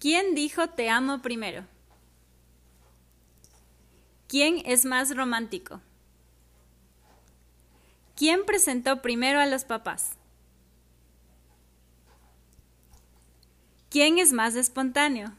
¿Quién 0.00 0.36
dijo 0.36 0.68
te 0.68 0.88
amo 0.90 1.22
primero? 1.22 1.66
¿Quién 4.28 4.62
es 4.64 4.84
más 4.84 5.16
romántico? 5.16 5.80
¿Quién 8.14 8.44
presentó 8.44 9.02
primero 9.02 9.40
a 9.40 9.46
los 9.46 9.64
papás? 9.64 10.12
¿Quién 13.90 14.18
es 14.18 14.32
más 14.32 14.54
espontáneo? 14.54 15.32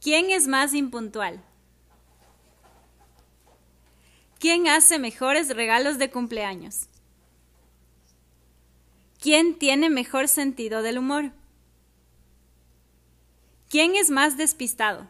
¿Quién 0.00 0.30
es 0.30 0.46
más 0.46 0.74
impuntual? 0.74 1.42
¿Quién 4.38 4.68
hace 4.68 4.98
mejores 4.98 5.48
regalos 5.56 5.98
de 5.98 6.10
cumpleaños? 6.10 6.88
¿Quién 9.20 9.58
tiene 9.58 9.90
mejor 9.90 10.28
sentido 10.28 10.82
del 10.82 10.98
humor? 10.98 11.32
¿Quién 13.68 13.96
es 13.96 14.10
más 14.10 14.36
despistado? 14.36 15.08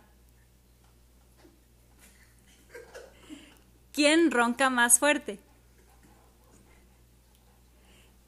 ¿Quién 3.93 4.31
ronca 4.31 4.71
más 4.71 4.99
fuerte? 4.99 5.41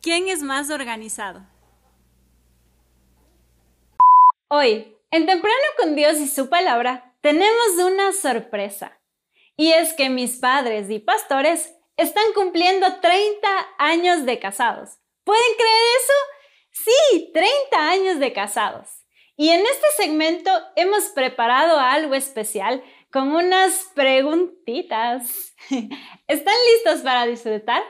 ¿Quién 0.03 0.29
es 0.29 0.43
más 0.43 0.69
organizado? 0.69 1.47
Hoy, 4.49 4.97
en 5.11 5.27
Temprano 5.27 5.65
con 5.79 5.97
Dios 5.97 6.19
y 6.19 6.29
su 6.29 6.51
palabra, 6.51 7.15
tenemos 7.23 7.79
una 7.83 8.13
sorpresa. 8.13 8.99
Y 9.57 9.73
es 9.73 9.95
que 9.95 10.11
mis 10.11 10.39
padres 10.39 10.91
y 10.91 10.99
pastores 10.99 11.75
están 11.97 12.25
cumpliendo 12.35 13.01
30 13.01 13.49
años 13.79 14.27
de 14.27 14.39
casados. 14.39 15.00
¿Pueden 15.31 15.55
creer 15.55 15.85
eso? 16.01 16.91
Sí, 16.91 17.31
30 17.33 17.89
años 17.89 18.19
de 18.19 18.33
casados. 18.33 18.89
Y 19.37 19.51
en 19.51 19.61
este 19.61 19.87
segmento 19.97 20.51
hemos 20.75 21.05
preparado 21.11 21.79
algo 21.79 22.17
especial 22.17 22.83
con 23.13 23.31
unas 23.31 23.93
preguntitas. 23.95 25.55
¿Están 26.27 26.55
listos 26.75 27.03
para 27.05 27.27
disfrutar? 27.27 27.81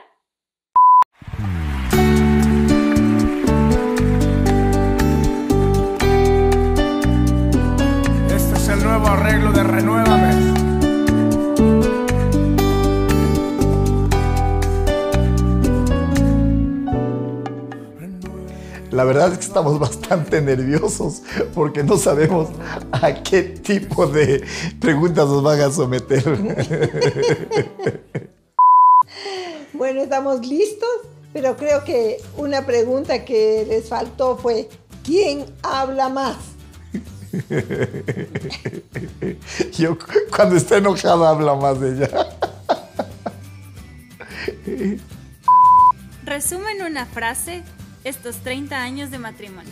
La 18.91 19.05
verdad 19.05 19.31
es 19.31 19.39
que 19.39 19.45
estamos 19.45 19.79
bastante 19.79 20.41
nerviosos 20.41 21.23
porque 21.55 21.83
no 21.83 21.97
sabemos 21.97 22.49
a 22.91 23.13
qué 23.23 23.41
tipo 23.43 24.05
de 24.05 24.45
preguntas 24.79 25.27
nos 25.27 25.41
van 25.41 25.61
a 25.61 25.71
someter. 25.71 26.23
Bueno, 29.73 30.01
estamos 30.03 30.45
listos, 30.45 30.89
pero 31.33 31.57
creo 31.57 31.83
que 31.83 32.21
una 32.37 32.67
pregunta 32.67 33.25
que 33.25 33.65
les 33.67 33.89
faltó 33.89 34.37
fue, 34.37 34.69
¿quién 35.03 35.43
habla 35.63 36.07
más? 36.07 36.37
Yo 39.75 39.97
cuando 40.35 40.55
está 40.55 40.77
enojada 40.77 41.29
habla 41.29 41.55
más 41.55 41.79
de 41.79 41.95
ella. 41.95 42.09
Resumen 46.25 46.83
una 46.83 47.07
frase 47.07 47.63
estos 48.03 48.37
30 48.37 48.75
años 48.81 49.11
de 49.11 49.17
matrimonio. 49.19 49.71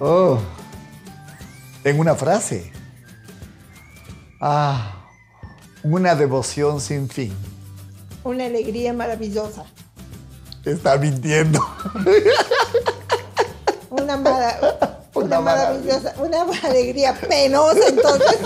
Oh, 0.00 0.38
en 1.84 1.98
una 1.98 2.14
frase. 2.14 2.72
Ah, 4.40 4.92
una 5.82 6.14
devoción 6.14 6.80
sin 6.80 7.08
fin. 7.08 7.32
Una 8.24 8.46
alegría 8.46 8.92
maravillosa. 8.92 9.64
Está 10.64 10.98
mintiendo. 10.98 11.60
Una, 13.90 14.16
mara- 14.16 14.58
Una 15.14 15.24
una 15.24 15.40
maravillosa, 15.40 16.14
una 16.18 16.42
alegría 16.68 17.14
penosa 17.14 17.88
entonces. 17.88 18.36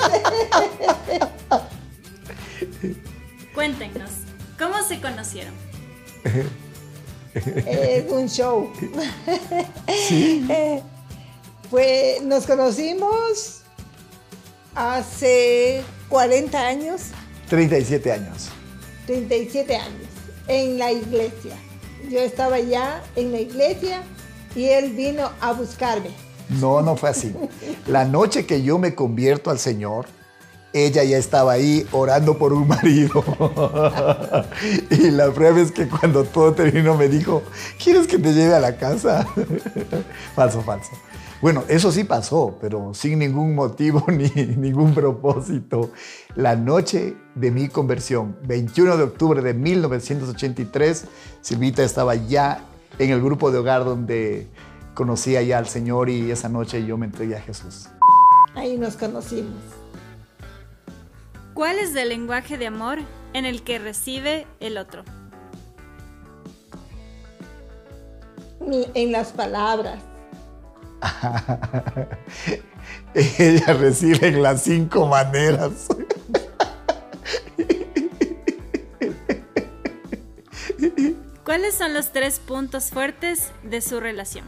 Cuéntenos, 3.55 4.11
¿cómo 4.59 4.81
se 4.87 5.01
conocieron? 5.01 5.53
es 7.35 8.11
un 8.11 8.29
show. 8.29 8.71
Eh, 10.13 10.83
Fue, 11.71 12.19
nos 12.25 12.47
conocimos 12.47 13.61
hace 14.75 15.83
40 16.09 16.59
años, 16.59 17.03
37 17.49 18.13
años. 18.13 18.49
37 19.07 19.77
años, 19.77 20.09
en 20.49 20.79
la 20.79 20.93
iglesia. 20.93 21.57
Yo 22.09 22.21
estaba 22.21 22.59
ya 22.61 23.03
en 23.17 23.33
la 23.33 23.41
iglesia 23.41 24.03
y 24.57 24.67
él 24.67 24.93
vino 24.93 25.31
a 25.41 25.53
buscarme. 25.53 26.11
No, 26.49 26.83
no 26.83 26.97
fue 26.97 27.11
así. 27.11 27.33
La 27.87 28.05
noche 28.05 28.47
que 28.47 28.63
yo 28.63 28.79
me 28.79 28.95
convierto 28.95 29.51
al 29.51 29.59
Señor, 29.59 30.07
ella 30.73 31.03
ya 31.05 31.19
estaba 31.19 31.53
ahí 31.53 31.87
orando 31.93 32.39
por 32.39 32.53
un 32.53 32.69
marido. 32.69 33.25
Y 34.91 35.11
la 35.11 35.31
prueba 35.31 35.61
es 35.61 35.73
que 35.73 35.89
cuando 35.89 36.25
todo 36.25 36.53
terminó 36.53 36.97
me 36.97 37.09
dijo, 37.09 37.43
¿quieres 37.83 38.07
que 38.07 38.19
te 38.19 38.33
lleve 38.33 38.55
a 38.55 38.61
la 38.61 38.77
casa? 38.77 39.27
Falso, 40.35 40.63
falso. 40.63 40.91
Bueno, 41.41 41.65
eso 41.69 41.91
sí 41.91 42.05
pasó, 42.05 42.59
pero 42.61 42.93
sin 42.93 43.19
ningún 43.19 43.55
motivo 43.55 44.05
ni 44.09 44.29
ningún 44.29 44.93
propósito. 44.93 45.91
La 46.35 46.55
noche 46.55 47.17
de 47.35 47.51
mi 47.51 47.69
conversión, 47.69 48.37
21 48.45 48.99
de 48.99 49.05
octubre 49.05 49.41
de 49.41 49.55
1983, 49.55 51.07
Silvita 51.41 51.83
estaba 51.83 52.15
ya 52.15 52.65
en 52.99 53.11
el 53.11 53.23
grupo 53.23 53.51
de 53.51 53.59
hogar 53.59 53.85
donde 53.85 54.49
conocía 54.95 55.41
ya 55.41 55.57
al 55.57 55.67
Señor 55.67 56.11
y 56.11 56.31
esa 56.31 56.51
noche 56.51 56.85
yo 56.85 56.99
me 56.99 57.07
entregué 57.07 57.37
a 57.37 57.41
Jesús. 57.41 57.89
Ahí 58.55 58.77
nos 58.77 58.97
conocimos. 58.97 59.80
¿Cuál 61.55 61.79
es 61.79 61.95
el 61.95 62.09
lenguaje 62.09 62.59
de 62.59 62.67
amor 62.67 62.99
en 63.33 63.45
el 63.45 63.63
que 63.63 63.79
recibe 63.79 64.47
el 64.61 64.79
otro? 64.79 65.05
En 68.95 69.13
las 69.13 69.33
palabras. 69.33 69.99
Ella 73.15 73.73
recibe 73.73 74.29
en 74.29 74.43
las 74.43 74.63
cinco 74.63 75.07
maneras. 75.07 75.89
¿Cuáles 81.45 81.75
son 81.75 81.95
los 81.95 82.13
tres 82.13 82.39
puntos 82.39 82.91
fuertes 82.91 83.51
de 83.65 83.81
su 83.81 83.99
relación? 83.99 84.45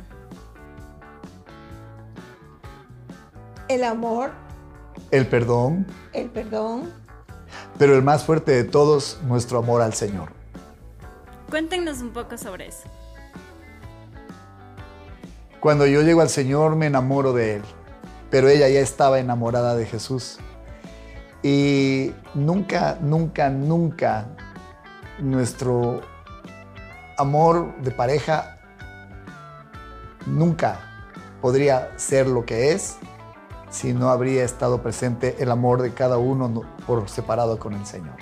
El 3.69 3.83
amor, 3.83 4.31
El 5.12 5.27
perdón, 5.27 5.87
el 6.15 6.31
perdón, 6.31 6.91
pero 7.78 7.95
el 7.95 8.03
más 8.03 8.25
fuerte 8.25 8.50
de 8.53 8.65
todos, 8.65 9.19
nuestro 9.25 9.59
amor 9.59 9.83
al 9.83 9.93
Señor. 9.93 10.31
Cuéntenos 11.50 12.00
un 12.00 12.15
poco 12.15 12.39
sobre 12.39 12.69
eso. 12.69 12.84
Cuando 15.61 15.87
yo 15.87 16.00
llego 16.00 16.23
al 16.23 16.31
Señor 16.31 16.77
me 16.77 16.87
enamoro 16.87 17.34
de 17.34 17.56
Él, 17.56 17.62
pero 18.31 18.49
ella 18.49 18.71
ya 18.71 18.81
estaba 18.81 19.19
enamorada 19.21 19.77
de 19.77 19.84
Jesús. 19.84 20.39
Y 21.43 22.15
nunca, 22.33 22.97
nunca, 23.03 23.50
nunca 23.50 24.29
nuestro 25.19 26.00
amor 27.19 27.77
de 27.83 27.91
pareja 27.91 28.59
nunca 30.25 30.81
podría 31.43 31.91
ser 31.99 32.26
lo 32.29 32.47
que 32.47 32.73
es 32.73 32.97
si 33.73 33.93
no 33.93 34.11
habría 34.11 34.45
estado 34.45 34.81
presente 34.83 35.37
el 35.41 35.51
amor 35.51 35.83
de 35.83 35.93
cada 35.93 36.19
uno 36.19 36.49
no- 36.49 36.63
por 36.87 37.09
separado 37.09 37.59
con 37.59 37.73
el 37.75 37.85
Señor. 37.85 38.15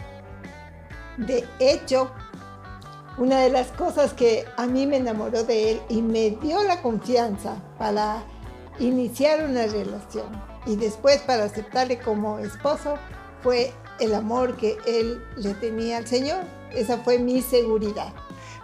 De 1.18 1.44
hecho, 1.58 2.10
una 3.18 3.40
de 3.40 3.50
las 3.50 3.66
cosas 3.72 4.14
que 4.14 4.46
a 4.56 4.66
mí 4.66 4.86
me 4.86 4.96
enamoró 4.96 5.44
de 5.44 5.72
él 5.72 5.80
y 5.90 6.00
me 6.00 6.30
dio 6.30 6.62
la 6.62 6.80
confianza 6.80 7.56
para 7.78 8.22
iniciar 8.78 9.44
una 9.44 9.66
relación 9.66 10.26
y 10.64 10.76
después 10.76 11.20
para 11.22 11.44
aceptarle 11.44 11.98
como 11.98 12.38
esposo 12.38 12.94
fue 13.42 13.72
el 13.98 14.14
amor 14.14 14.56
que 14.56 14.78
él 14.86 15.22
le 15.36 15.52
tenía 15.54 15.98
al 15.98 16.06
Señor. 16.06 16.44
Esa 16.70 16.98
fue 16.98 17.18
mi 17.18 17.42
seguridad. 17.42 18.12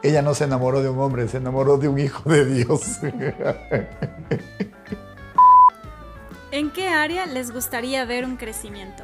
Ella 0.02 0.22
no 0.22 0.34
se 0.34 0.44
enamoró 0.44 0.80
de 0.82 0.88
un 0.88 1.00
hombre, 1.00 1.26
se 1.28 1.38
enamoró 1.38 1.76
de 1.78 1.88
un 1.88 1.98
hijo 1.98 2.30
de 2.30 2.44
Dios. 2.46 3.00
¿En 6.52 6.70
qué 6.70 6.88
área 6.88 7.26
les 7.26 7.50
gustaría 7.50 8.04
ver 8.04 8.24
un 8.24 8.36
crecimiento? 8.36 9.02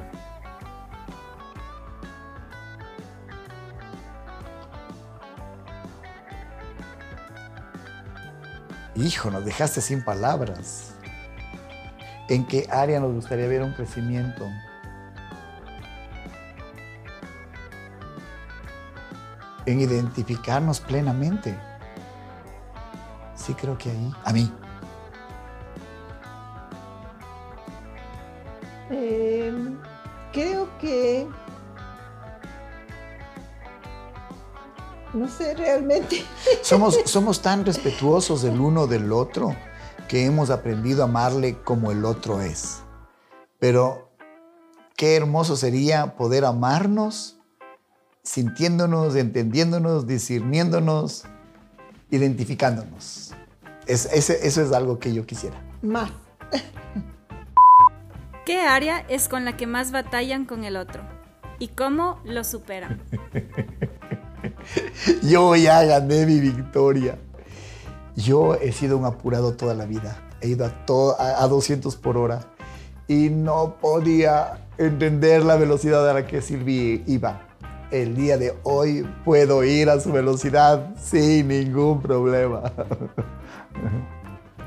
Hijo, 8.94 9.30
nos 9.30 9.44
dejaste 9.44 9.80
sin 9.80 10.04
palabras. 10.04 10.94
¿En 12.28 12.46
qué 12.46 12.68
área 12.70 13.00
nos 13.00 13.12
gustaría 13.12 13.48
ver 13.48 13.62
un 13.62 13.72
crecimiento? 13.72 14.48
En 19.66 19.80
identificarnos 19.80 20.80
plenamente. 20.80 21.58
Sí 23.34 23.54
creo 23.54 23.76
que 23.76 23.90
ahí. 23.90 24.12
A 24.24 24.32
mí. 24.32 24.52
Realmente. 35.76 36.24
Somos, 36.62 36.98
somos 37.06 37.40
tan 37.42 37.64
respetuosos 37.64 38.42
del 38.42 38.60
uno 38.60 38.86
del 38.86 39.12
otro 39.12 39.54
que 40.08 40.26
hemos 40.26 40.50
aprendido 40.50 41.02
a 41.02 41.06
amarle 41.06 41.56
como 41.62 41.90
el 41.90 42.04
otro 42.04 42.40
es. 42.40 42.82
Pero 43.58 44.10
qué 44.96 45.16
hermoso 45.16 45.56
sería 45.56 46.16
poder 46.16 46.44
amarnos 46.44 47.38
sintiéndonos, 48.22 49.16
entendiéndonos, 49.16 50.06
discerniéndonos, 50.06 51.24
identificándonos. 52.10 53.32
Es, 53.86 54.06
ese- 54.12 54.46
eso 54.46 54.62
es 54.62 54.72
algo 54.72 54.98
que 54.98 55.12
yo 55.12 55.26
quisiera. 55.26 55.56
Más. 55.82 56.10
¿Qué 58.44 58.60
área 58.60 59.00
es 59.08 59.28
con 59.28 59.44
la 59.44 59.56
que 59.56 59.66
más 59.66 59.92
batallan 59.92 60.44
con 60.44 60.64
el 60.64 60.76
otro? 60.76 61.02
¿Y 61.58 61.68
cómo 61.68 62.20
lo 62.24 62.44
superan? 62.44 63.00
Yo 65.22 65.54
ya 65.56 65.82
gané 65.84 66.26
mi 66.26 66.40
victoria. 66.40 67.18
Yo 68.16 68.54
he 68.54 68.72
sido 68.72 68.98
un 68.98 69.04
apurado 69.04 69.54
toda 69.54 69.74
la 69.74 69.86
vida. 69.86 70.16
He 70.40 70.48
ido 70.48 70.66
a, 70.66 70.70
to- 70.86 71.16
a, 71.20 71.42
a 71.42 71.48
200 71.48 71.96
por 71.96 72.16
hora 72.16 72.40
y 73.08 73.30
no 73.30 73.76
podía 73.80 74.66
entender 74.78 75.44
la 75.44 75.56
velocidad 75.56 76.08
a 76.08 76.14
la 76.14 76.26
que 76.26 76.42
Silvi 76.42 77.02
iba. 77.06 77.48
El 77.90 78.16
día 78.16 78.38
de 78.38 78.54
hoy 78.62 79.06
puedo 79.24 79.62
ir 79.64 79.90
a 79.90 80.00
su 80.00 80.12
velocidad 80.12 80.94
sin 80.96 81.48
ningún 81.48 82.00
problema. 82.00 82.62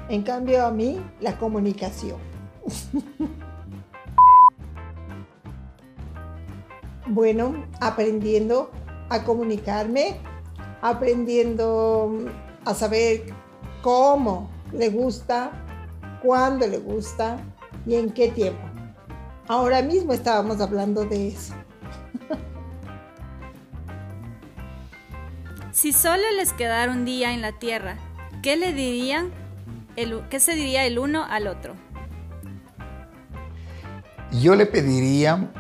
En 0.08 0.22
cambio, 0.22 0.64
a 0.64 0.70
mí, 0.70 1.02
la 1.20 1.36
comunicación. 1.40 2.18
bueno, 7.08 7.66
aprendiendo 7.80 8.70
a 9.10 9.24
comunicarme, 9.24 10.18
aprendiendo 10.82 12.26
a 12.66 12.74
saber 12.74 13.24
cómo 13.82 14.50
le 14.72 14.90
gusta, 14.90 15.52
cuándo 16.22 16.68
le 16.68 16.78
gusta 16.78 17.38
y 17.86 17.96
en 17.96 18.12
qué 18.12 18.30
tiempo. 18.30 18.62
Ahora 19.48 19.82
mismo 19.82 20.14
estábamos 20.14 20.60
hablando 20.62 21.06
de 21.06 21.30
eso. 21.30 21.54
Si 25.72 25.92
solo 25.92 26.24
les 26.38 26.54
quedara 26.54 26.90
un 26.90 27.04
día 27.04 27.34
en 27.34 27.42
la 27.42 27.52
Tierra, 27.60 27.98
¿qué 28.42 28.56
le 28.56 28.72
dirían? 28.72 29.30
El, 29.98 30.22
¿Qué 30.30 30.40
se 30.40 30.56
diría 30.56 30.86
el 30.86 30.98
uno 30.98 31.26
al 31.26 31.48
otro? 31.48 31.76
Yo 34.32 34.56
le 34.56 34.66
pediría 34.66 35.52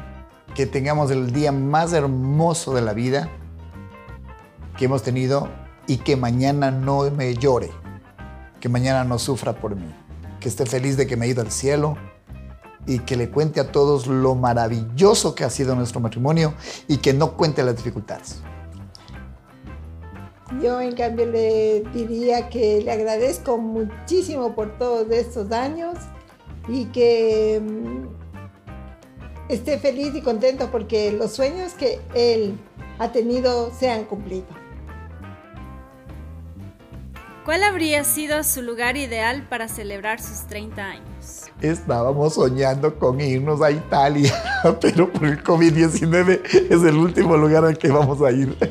que 0.55 0.65
tengamos 0.65 1.11
el 1.11 1.33
día 1.33 1.51
más 1.51 1.91
hermoso 1.91 2.73
de 2.73 2.81
la 2.81 2.93
vida 2.93 3.29
que 4.77 4.85
hemos 4.85 5.03
tenido 5.03 5.49
y 5.85 5.97
que 5.97 6.15
mañana 6.15 6.71
no 6.71 7.11
me 7.11 7.35
llore, 7.35 7.71
que 8.61 8.69
mañana 8.69 9.03
no 9.03 9.19
sufra 9.19 9.53
por 9.53 9.75
mí, 9.75 9.93
que 10.39 10.47
esté 10.47 10.65
feliz 10.65 10.95
de 10.95 11.07
que 11.07 11.17
me 11.17 11.25
he 11.25 11.29
ido 11.29 11.41
al 11.41 11.51
cielo 11.51 11.97
y 12.87 12.99
que 12.99 13.17
le 13.17 13.29
cuente 13.29 13.59
a 13.59 13.71
todos 13.71 14.07
lo 14.07 14.33
maravilloso 14.35 15.35
que 15.35 15.43
ha 15.43 15.49
sido 15.49 15.75
nuestro 15.75 15.99
matrimonio 15.99 16.53
y 16.87 16.97
que 16.97 17.13
no 17.13 17.35
cuente 17.35 17.61
las 17.61 17.75
dificultades. 17.75 18.41
Yo 20.61 20.79
en 20.79 20.95
cambio 20.95 21.25
le 21.25 21.83
diría 21.93 22.49
que 22.49 22.81
le 22.81 22.91
agradezco 22.91 23.57
muchísimo 23.57 24.55
por 24.55 24.77
todos 24.77 25.09
estos 25.11 25.51
años 25.51 25.97
y 26.69 26.85
que 26.85 27.61
mm, 27.61 28.14
esté 29.49 29.77
feliz 29.77 30.15
y 30.15 30.21
contento 30.21 30.69
porque 30.71 31.11
los 31.11 31.33
sueños 31.33 31.73
que 31.73 31.99
él 32.13 32.57
ha 32.99 33.11
tenido 33.11 33.71
se 33.73 33.89
han 33.89 34.05
cumplido. 34.05 34.45
¿Cuál 37.45 37.63
habría 37.63 38.03
sido 38.03 38.43
su 38.43 38.63
lugar 38.63 38.97
ideal 38.97 39.47
para 39.47 39.67
celebrar 39.67 40.19
sus 40.19 40.47
30 40.47 40.83
años? 40.83 41.43
Estábamos 41.61 42.33
soñando 42.33 42.97
con 42.97 43.21
irnos 43.21 43.61
a 43.61 43.69
Italia, 43.69 44.33
pero 44.81 45.11
por 45.11 45.25
el 45.25 45.43
COVID-19 45.43 46.41
es 46.43 46.83
el 46.83 46.97
último 46.97 47.37
lugar 47.37 47.65
al 47.65 47.77
que 47.77 47.89
vamos 47.89 48.19
a 48.23 48.31
ir. 48.31 48.57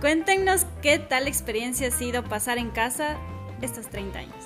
Cuéntenos 0.00 0.66
qué 0.80 0.98
tal 0.98 1.28
experiencia 1.28 1.88
ha 1.88 1.90
sido 1.90 2.24
pasar 2.24 2.56
en 2.56 2.70
casa 2.70 3.18
estos 3.60 3.86
30 3.88 4.18
años. 4.20 4.44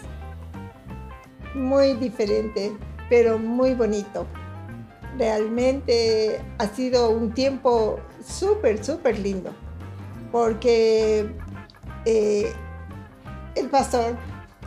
Muy 1.54 1.94
diferente, 1.94 2.72
pero 3.08 3.38
muy 3.38 3.74
bonito. 3.74 4.26
Realmente 5.16 6.40
ha 6.58 6.66
sido 6.68 7.10
un 7.10 7.32
tiempo 7.32 7.98
súper, 8.24 8.84
súper 8.84 9.18
lindo, 9.18 9.50
porque 10.30 11.34
eh, 12.04 12.52
el 13.54 13.68
pastor 13.68 14.16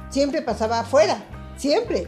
siempre 0.09 0.41
pasaba 0.41 0.81
afuera, 0.81 1.23
siempre, 1.55 2.07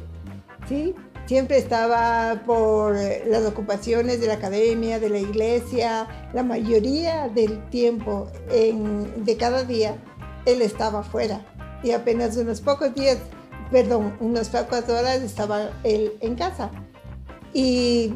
¿sí? 0.68 0.94
Siempre 1.26 1.58
estaba 1.58 2.44
por 2.46 2.98
las 3.28 3.46
ocupaciones 3.46 4.20
de 4.20 4.28
la 4.28 4.34
academia, 4.34 5.00
de 5.00 5.10
la 5.10 5.20
iglesia, 5.20 6.08
la 6.34 6.44
mayoría 6.44 7.30
del 7.30 7.64
tiempo, 7.70 8.30
de 8.50 9.38
cada 9.38 9.64
día, 9.64 9.96
él 10.46 10.62
estaba 10.62 11.00
afuera. 11.00 11.46
Y 11.82 11.92
apenas 11.92 12.36
unos 12.36 12.60
pocos 12.60 12.94
días, 12.94 13.20
perdón, 13.74 14.16
unas 14.20 14.50
pocas 14.50 14.88
horas 14.88 15.24
estaba 15.24 15.72
él 15.84 16.14
en 16.22 16.36
casa. 16.36 16.70
Y 17.56 18.14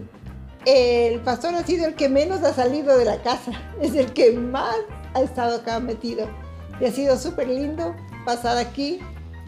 el 0.66 1.20
pastor 1.22 1.56
ha 1.56 1.64
sido 1.64 1.88
el 1.88 1.96
que 1.96 2.10
menos 2.10 2.44
ha 2.44 2.54
salido 2.54 2.96
de 2.96 3.06
la 3.06 3.24
casa, 3.24 3.52
es 3.82 3.96
el 3.96 4.14
que 4.14 4.34
más 4.34 4.78
ha 5.16 5.22
estado 5.22 5.58
acá 5.58 5.80
metido. 5.80 6.28
Y 6.80 6.86
ha 6.86 6.92
sido 6.92 7.18
súper 7.18 7.48
lindo 7.48 7.96
pasar 8.24 8.58
aquí 8.60 9.00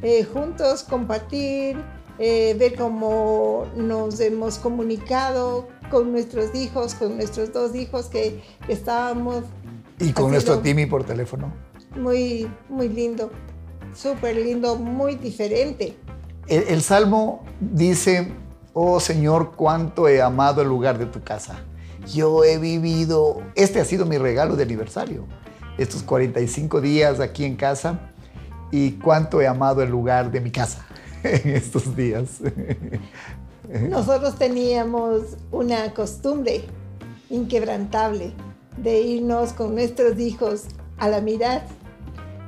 eh, 0.02 0.24
juntos, 0.24 0.82
compartir, 0.82 1.78
eh, 2.18 2.56
ver 2.58 2.76
cómo 2.76 3.68
nos 3.76 4.20
hemos 4.20 4.58
comunicado 4.58 5.68
con 5.92 6.12
nuestros 6.12 6.56
hijos, 6.56 6.96
con 6.96 7.18
nuestros 7.18 7.54
dos 7.54 7.76
hijos 7.76 8.08
que, 8.08 8.42
que 8.66 8.74
estábamos 8.74 9.44
Y 10.00 10.12
con 10.12 10.32
nuestro 10.32 10.58
Timmy 10.58 10.88
por 10.88 11.04
teléfono. 11.04 11.54
muy, 11.96 12.50
muy 12.68 12.90
lindo, 12.90 13.30
súper 13.94 14.36
lindo, 14.36 14.76
muy 14.76 15.16
diferente. 15.16 15.98
El, 16.48 16.64
el 16.64 16.82
Salmo 16.82 17.44
dice, 17.60 18.32
oh 18.74 19.00
Señor, 19.00 19.54
cuánto 19.56 20.08
he 20.08 20.22
amado 20.22 20.62
el 20.62 20.68
lugar 20.68 20.98
de 20.98 21.06
tu 21.06 21.22
casa. 21.22 21.64
Yo 22.14 22.44
he 22.44 22.58
vivido, 22.58 23.42
este 23.56 23.80
ha 23.80 23.86
sido 23.86 24.06
mi 24.06 24.18
regalo 24.18 24.56
de 24.56 24.64
aniversario, 24.64 25.26
estos 25.78 26.04
45 26.04 26.82
días 26.82 27.20
aquí 27.20 27.46
en 27.46 27.56
casa 27.56 28.00
y 28.72 28.92
cuánto 28.94 29.42
he 29.42 29.48
amado 29.48 29.82
el 29.82 29.90
lugar 29.90 30.32
de 30.32 30.42
mi 30.42 30.52
casa 30.52 30.86
en 31.24 31.56
estos 31.56 31.96
días. 31.96 32.40
Nosotros 33.90 34.36
teníamos 34.38 35.38
una 35.52 35.94
costumbre 35.94 36.64
inquebrantable 37.30 38.34
de 38.78 39.02
irnos 39.02 39.54
con 39.54 39.76
nuestros 39.76 40.20
hijos 40.20 40.64
a 40.98 41.08
la 41.08 41.22
mirada. 41.22 41.66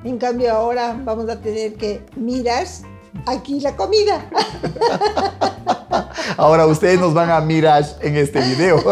En 0.04 0.18
cambio 0.18 0.52
ahora 0.52 1.00
vamos 1.04 1.30
a 1.30 1.40
tener 1.40 1.76
que 1.76 2.04
mirar 2.16 2.66
aquí 3.28 3.60
la 3.60 3.76
comida. 3.76 4.28
Ahora 6.38 6.66
ustedes 6.66 6.98
nos 7.00 7.14
van 7.14 7.30
a 7.30 7.40
mirar 7.42 7.86
en 8.02 8.16
este 8.16 8.42
video. 8.42 8.78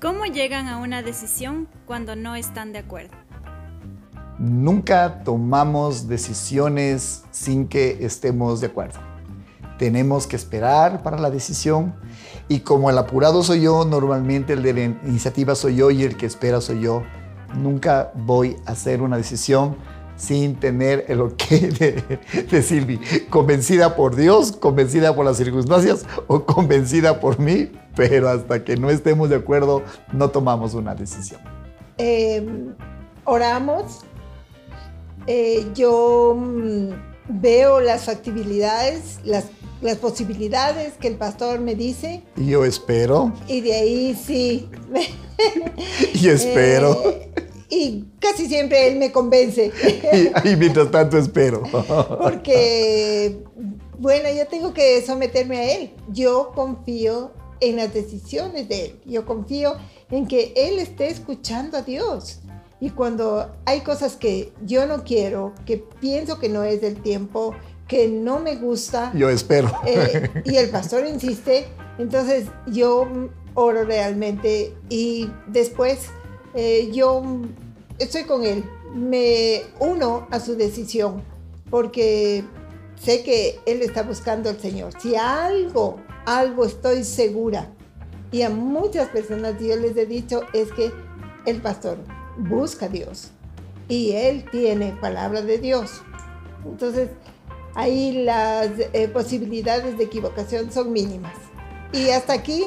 ¿Cómo 0.00 0.24
llegan 0.24 0.66
a 0.66 0.78
una 0.78 1.02
decisión 1.02 1.68
cuando 1.86 2.16
no 2.16 2.34
están 2.34 2.72
de 2.72 2.80
acuerdo? 2.80 3.14
Nunca 4.38 5.22
tomamos 5.22 6.08
decisiones 6.08 7.22
sin 7.30 7.68
que 7.68 8.04
estemos 8.04 8.60
de 8.60 8.66
acuerdo. 8.68 8.98
Tenemos 9.78 10.26
que 10.26 10.34
esperar 10.36 11.02
para 11.02 11.18
la 11.18 11.30
decisión 11.30 11.94
y 12.50 12.60
como 12.60 12.90
el 12.90 12.98
apurado 12.98 13.44
soy 13.44 13.62
yo, 13.62 13.84
normalmente 13.84 14.54
el 14.54 14.64
de 14.64 14.74
la 14.74 14.80
iniciativa 14.80 15.54
soy 15.54 15.76
yo 15.76 15.92
y 15.92 16.02
el 16.02 16.16
que 16.16 16.26
espera 16.26 16.60
soy 16.60 16.80
yo. 16.80 17.04
Nunca 17.54 18.10
voy 18.16 18.56
a 18.66 18.72
hacer 18.72 19.02
una 19.02 19.16
decisión 19.16 19.76
sin 20.16 20.56
tener 20.56 21.04
el 21.06 21.20
ok 21.20 21.42
de, 21.78 22.18
de 22.50 22.62
Silvi. 22.62 22.98
Convencida 23.30 23.94
por 23.94 24.16
Dios, 24.16 24.50
convencida 24.50 25.14
por 25.14 25.26
las 25.26 25.36
circunstancias 25.36 26.04
o 26.26 26.44
convencida 26.44 27.20
por 27.20 27.38
mí, 27.38 27.70
pero 27.94 28.28
hasta 28.28 28.64
que 28.64 28.76
no 28.76 28.90
estemos 28.90 29.30
de 29.30 29.36
acuerdo 29.36 29.84
no 30.12 30.30
tomamos 30.30 30.74
una 30.74 30.96
decisión. 30.96 31.40
Eh, 31.98 32.44
oramos, 33.26 34.00
eh, 35.28 35.68
yo 35.72 36.34
mm, 36.36 36.88
veo 37.28 37.78
las 37.78 38.06
factibilidades, 38.06 39.20
las, 39.22 39.44
las 39.80 39.96
posibilidades 39.96 40.94
que 40.94 41.08
el 41.08 41.16
pastor 41.16 41.60
me 41.60 41.74
dice 41.74 42.22
Y 42.36 42.48
yo 42.48 42.64
espero, 42.64 43.32
y 43.48 43.60
de 43.60 43.74
ahí 43.74 44.14
sí. 44.14 44.68
y 46.14 46.28
espero, 46.28 47.02
Eh, 47.04 47.30
y 47.70 48.04
casi 48.18 48.46
siempre 48.46 48.88
él 48.88 48.98
me 48.98 49.12
convence. 49.12 49.70
y, 50.44 50.48
y 50.48 50.56
mientras 50.56 50.90
tanto 50.90 51.16
espero. 51.16 51.62
Porque, 52.20 53.44
bueno, 53.98 54.28
yo 54.36 54.46
tengo 54.48 54.74
que 54.74 55.00
someterme 55.02 55.58
a 55.58 55.76
él. 55.76 55.90
Yo 56.08 56.50
confío 56.54 57.30
en 57.60 57.76
las 57.76 57.94
decisiones 57.94 58.68
de 58.68 58.86
él. 58.86 59.00
Yo 59.06 59.24
confío 59.24 59.76
en 60.10 60.26
que 60.26 60.52
él 60.56 60.80
esté 60.80 61.08
escuchando 61.08 61.78
a 61.78 61.82
Dios. 61.82 62.40
Y 62.80 62.90
cuando 62.90 63.54
hay 63.66 63.82
cosas 63.82 64.16
que 64.16 64.52
yo 64.64 64.86
no 64.86 65.04
quiero, 65.04 65.54
que 65.66 65.76
pienso 66.00 66.38
que 66.38 66.48
no 66.48 66.64
es 66.64 66.80
del 66.80 67.00
tiempo, 67.02 67.54
que 67.90 68.06
no 68.06 68.38
me 68.38 68.54
gusta, 68.54 69.10
Yo 69.14 69.28
espero. 69.28 69.68
eh, 69.84 70.30
y 70.44 70.54
el 70.54 70.70
pastor 70.70 71.04
insiste, 71.06 71.66
entonces 71.98 72.46
yo 72.68 73.08
oro 73.54 73.84
realmente 73.84 74.72
y 74.88 75.28
después 75.48 76.06
eh, 76.54 76.88
yo 76.92 77.20
estoy 77.98 78.22
con 78.22 78.44
él, 78.44 78.64
me 78.94 79.62
uno 79.80 80.28
a 80.30 80.38
su 80.38 80.54
decisión 80.54 81.20
porque 81.68 82.44
sé 82.94 83.24
que 83.24 83.58
él 83.66 83.82
está 83.82 84.04
buscando 84.04 84.50
al 84.50 84.60
Señor. 84.60 84.92
Si 85.00 85.16
algo, 85.16 85.96
algo 86.26 86.64
estoy 86.64 87.02
segura 87.02 87.72
y 88.30 88.42
a 88.42 88.50
muchas 88.50 89.08
personas 89.08 89.54
yo 89.60 89.74
les 89.74 89.96
he 89.96 90.06
dicho 90.06 90.42
es 90.52 90.70
que 90.70 90.92
el 91.44 91.60
pastor 91.60 91.98
busca 92.38 92.86
a 92.86 92.88
Dios 92.88 93.32
y 93.88 94.12
él 94.12 94.44
tiene 94.52 94.96
palabra 95.00 95.42
de 95.42 95.58
Dios. 95.58 96.02
Entonces, 96.64 97.08
ahí 97.74 98.24
las 98.24 98.70
eh, 98.78 99.08
posibilidades 99.08 99.96
de 99.98 100.04
equivocación 100.04 100.72
son 100.72 100.92
mínimas. 100.92 101.34
Y 101.92 102.10
hasta 102.10 102.32
aquí, 102.32 102.64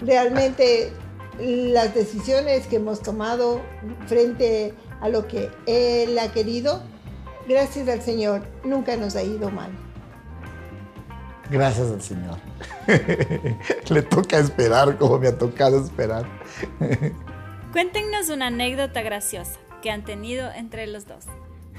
realmente 0.00 0.92
las 1.38 1.94
decisiones 1.94 2.66
que 2.66 2.76
hemos 2.76 3.00
tomado 3.00 3.60
frente 4.06 4.74
a 5.00 5.08
lo 5.08 5.26
que 5.26 5.50
Él 5.66 6.18
ha 6.18 6.32
querido, 6.32 6.82
gracias 7.48 7.88
al 7.88 8.02
Señor, 8.02 8.42
nunca 8.64 8.96
nos 8.96 9.16
ha 9.16 9.22
ido 9.22 9.50
mal. 9.50 9.70
Gracias 11.50 11.90
al 11.90 12.00
Señor. 12.00 12.38
Le 13.90 14.02
toca 14.02 14.38
esperar 14.38 14.96
como 14.98 15.18
me 15.18 15.28
ha 15.28 15.36
tocado 15.36 15.84
esperar. 15.84 16.24
Cuéntenos 17.72 18.28
una 18.28 18.48
anécdota 18.48 19.02
graciosa 19.02 19.58
que 19.82 19.90
han 19.90 20.04
tenido 20.04 20.50
entre 20.52 20.86
los 20.86 21.06
dos. 21.06 21.24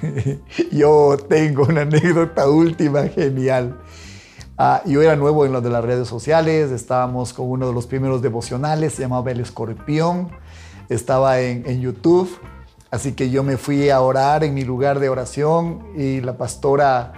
Yo 0.71 1.17
tengo 1.29 1.63
una 1.63 1.81
anécdota 1.81 2.49
última 2.49 3.07
genial. 3.07 3.79
Ah, 4.57 4.83
yo 4.85 5.01
era 5.01 5.15
nuevo 5.15 5.43
en 5.45 5.53
lo 5.53 5.61
de 5.61 5.71
las 5.71 5.83
redes 5.83 6.07
sociales, 6.07 6.69
estábamos 6.69 7.33
con 7.33 7.49
uno 7.49 7.67
de 7.67 7.73
los 7.73 7.87
primeros 7.87 8.21
devocionales, 8.21 8.93
se 8.93 9.01
llamaba 9.01 9.31
El 9.31 9.39
Escorpión, 9.39 10.29
estaba 10.87 11.39
en, 11.39 11.63
en 11.65 11.81
YouTube, 11.81 12.29
así 12.91 13.13
que 13.13 13.31
yo 13.31 13.41
me 13.41 13.57
fui 13.57 13.89
a 13.89 14.01
orar 14.01 14.43
en 14.43 14.53
mi 14.53 14.63
lugar 14.63 14.99
de 14.99 15.09
oración 15.09 15.87
y 15.97 16.21
la 16.21 16.37
pastora 16.37 17.13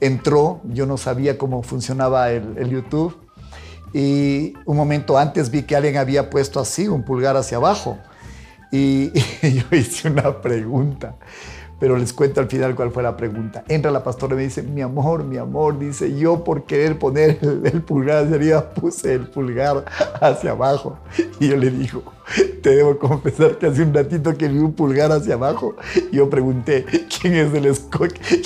entró, 0.00 0.62
yo 0.64 0.86
no 0.86 0.96
sabía 0.96 1.36
cómo 1.36 1.62
funcionaba 1.62 2.30
el, 2.30 2.56
el 2.56 2.70
YouTube 2.70 3.14
y 3.92 4.54
un 4.64 4.78
momento 4.78 5.18
antes 5.18 5.50
vi 5.50 5.64
que 5.64 5.76
alguien 5.76 5.98
había 5.98 6.30
puesto 6.30 6.60
así, 6.60 6.88
un 6.88 7.04
pulgar 7.04 7.36
hacia 7.36 7.58
abajo 7.58 7.98
y, 8.72 9.12
y 9.42 9.52
yo 9.52 9.64
hice 9.72 10.08
una 10.08 10.40
pregunta 10.40 11.16
pero 11.78 11.96
les 11.96 12.12
cuento 12.12 12.40
al 12.40 12.48
final 12.48 12.74
cuál 12.74 12.90
fue 12.90 13.02
la 13.02 13.16
pregunta. 13.16 13.64
Entra 13.68 13.90
la 13.90 14.02
pastora 14.02 14.34
y 14.34 14.36
me 14.38 14.42
dice, 14.44 14.62
mi 14.62 14.80
amor, 14.80 15.24
mi 15.24 15.36
amor, 15.36 15.78
dice, 15.78 16.16
yo 16.16 16.42
por 16.42 16.64
querer 16.64 16.98
poner 16.98 17.38
el, 17.42 17.82
pulgar 17.82 18.24
hacia 18.24 18.36
arriba 18.36 18.70
puse 18.70 19.14
el 19.14 19.28
pulgar 19.28 19.84
hacia 20.20 20.52
abajo. 20.52 20.98
Y 21.38 21.48
yo 21.48 21.56
le 21.56 21.70
digo, 21.70 22.02
te 22.62 22.70
debo 22.70 22.98
confesar 22.98 23.58
que 23.58 23.66
hace 23.66 23.82
un 23.82 23.92
ratito 23.92 24.36
que 24.36 24.48
vi 24.48 24.58
un 24.58 24.72
pulgar 24.72 25.12
hacia 25.12 25.34
abajo. 25.34 25.76
Yo 26.12 26.30
pregunté, 26.30 26.86
¿quién 27.20 27.34
es 27.34 27.52
el 27.52 27.76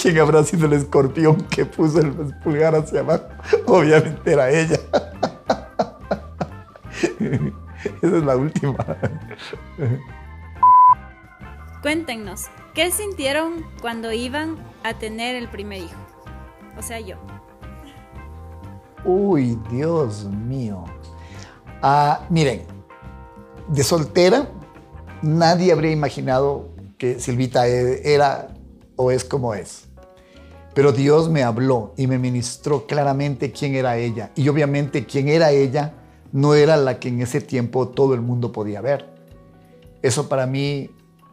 quién 0.00 0.18
habrá 0.18 0.42
sido 0.44 0.66
el 0.66 0.72
escorpión 0.72 1.37
que 1.50 1.64
puso 1.64 2.00
el 2.00 2.12
pulgar 2.42 2.75
hacia 2.75 3.00
abajo? 3.00 3.25
Obviamente 3.66 4.32
era 4.32 4.50
ella. 4.50 4.78
Esa 8.02 8.16
es 8.16 8.25
la 8.25 8.37
última. 8.37 8.76
Cuéntenos, 11.82 12.49
¿qué 12.75 12.91
sintieron 12.91 13.65
cuando 13.81 14.12
iban 14.12 14.57
a 14.83 14.95
tener 14.99 15.35
el 15.35 15.49
primer 15.49 15.83
hijo? 15.83 16.00
O 16.79 16.83
sea, 16.83 17.00
yo. 17.00 17.17
Uy, 19.05 19.59
Dios 19.71 20.25
mío. 20.25 20.85
Ah, 21.83 22.27
miren, 22.29 22.62
de 23.69 23.83
soltera, 23.83 24.49
nadie 25.23 25.73
habría 25.73 25.93
imaginado 25.93 26.69
que 26.99 27.19
Silvita 27.19 27.67
e- 27.67 28.15
era 28.15 28.49
o 28.97 29.11
es 29.11 29.25
como 29.25 29.55
es. 29.55 29.89
Pero 30.75 30.93
Dios 30.93 31.29
me 31.29 31.43
habló 31.43 31.95
y 31.97 32.07
me 32.07 32.19
ministró 32.19 32.87
claramente 32.87 33.50
quién 33.50 33.75
era 33.75 33.97
ella. 33.97 34.31
Y 34.37 34.49
obviamente 34.49 35.05
quién 35.05 35.29
era 35.29 35.50
ella 35.50 35.95
no 36.33 36.55
era 36.55 36.77
la 36.77 37.00
que 37.00 37.09
en 37.09 37.23
ese 37.23 37.41
tiempo 37.41 37.89
todo 37.89 38.15
el 38.15 38.21
mundo 38.21 38.53
podía 38.53 38.81
ver. 38.81 39.09
Eso 40.03 40.29
para 40.29 40.47
mí 40.47 40.91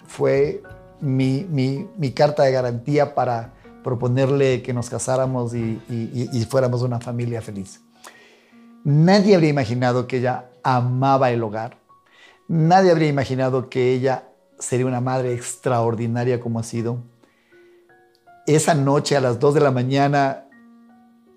fue 0.08 0.64
mi, 1.02 2.12
carta 2.16 2.44
de 2.44 2.52
garantía 2.52 3.14
para 3.16 3.54
proponerle 3.84 4.62
que 4.62 4.74
nos 4.74 4.90
casáramos 4.90 5.54
y, 5.54 5.82
y- 5.90 6.46
fuéramos 6.46 6.82
una 6.82 7.00
familia 7.00 7.42
feliz. 7.42 7.82
Nadie 8.84 9.36
habría 9.36 9.50
imaginado 9.50 10.08
que 10.08 10.18
ella 10.18 10.50
amaba 10.64 11.32
el 11.32 11.44
hogar. 11.44 11.78
Nadie 12.48 12.92
habría 12.92 13.10
imaginado 13.10 13.70
que 13.70 13.94
ella 13.94 14.24
sería 14.60 14.86
una 14.86 15.02
madre 15.02 15.34
extraordinaria 15.34 16.40
como 16.40 16.60
ha 16.60 16.64
sido. 16.64 16.98
Esa 18.46 18.74
noche 18.74 19.18
a 19.18 19.22
las 19.22 19.40
2 19.40 19.56
de 19.56 19.60
la 19.60 19.72
mañana 19.72 20.46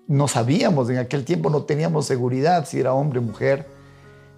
no 0.07 0.27
sabíamos, 0.27 0.89
en 0.89 0.97
aquel 0.97 1.23
tiempo 1.25 1.49
no 1.49 1.63
teníamos 1.63 2.05
seguridad 2.05 2.65
si 2.65 2.79
era 2.79 2.93
hombre 2.93 3.19
o 3.19 3.21
mujer. 3.21 3.65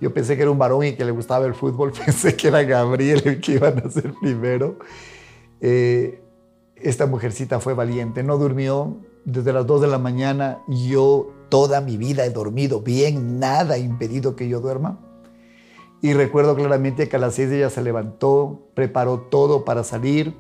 Yo 0.02 0.14
pensé 0.14 0.36
que 0.36 0.42
era 0.42 0.52
un 0.52 0.58
varón 0.60 0.84
y 0.84 0.94
que 0.94 1.06
le 1.06 1.12
gustaba 1.12 1.46
el 1.46 1.54
fútbol, 1.54 1.92
pensé 2.06 2.36
que 2.36 2.50
era 2.50 2.64
Gabriel 2.64 3.22
el 3.26 3.42
que 3.42 3.54
iba 3.54 3.70
a 3.70 3.72
nacer 3.72 4.14
primero. 4.22 4.78
Eh, 5.66 6.22
esta 6.76 7.06
mujercita 7.08 7.62
fue 7.62 7.74
valiente, 7.74 8.22
no 8.22 8.38
durmió 8.38 8.98
desde 9.24 9.54
las 9.54 9.66
2 9.66 9.82
de 9.82 9.88
la 9.88 9.98
mañana. 9.98 10.60
Yo 10.68 11.32
toda 11.48 11.80
mi 11.80 11.96
vida 11.96 12.26
he 12.26 12.30
dormido 12.30 12.82
bien, 12.82 13.40
nada 13.40 13.76
ha 13.76 13.78
impedido 13.78 14.36
que 14.36 14.50
yo 14.50 14.60
duerma. 14.60 15.00
Y 16.02 16.12
recuerdo 16.12 16.54
claramente 16.54 17.08
que 17.08 17.16
a 17.16 17.20
las 17.20 17.36
6 17.36 17.50
ella 17.52 17.70
se 17.70 17.82
levantó, 17.82 18.68
preparó 18.74 19.22
todo 19.22 19.64
para 19.64 19.86
salir, 19.86 20.36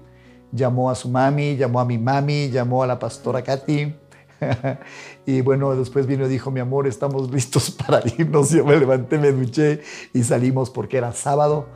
llamó 0.51 0.89
a 0.89 0.95
su 0.95 1.07
mami, 1.07 1.55
llamó 1.55 1.79
a 1.79 1.85
mi 1.85 1.97
mami, 1.97 2.49
llamó 2.49 2.83
a 2.83 2.87
la 2.87 2.99
pastora 2.99 3.43
Katy. 3.43 3.95
y 5.25 5.39
bueno, 5.39 5.73
después 5.73 6.05
vino 6.05 6.25
y 6.25 6.29
dijo, 6.29 6.51
mi 6.51 6.59
amor, 6.59 6.85
estamos 6.85 7.31
listos 7.31 7.71
para 7.87 8.01
irnos. 8.17 8.49
Yo 8.49 8.65
me 8.65 8.75
levanté, 8.75 9.17
me 9.17 9.31
duché 9.31 9.79
y 10.13 10.21
salimos 10.23 10.69
porque 10.69 10.97
era 10.97 11.13
sábado 11.13 11.67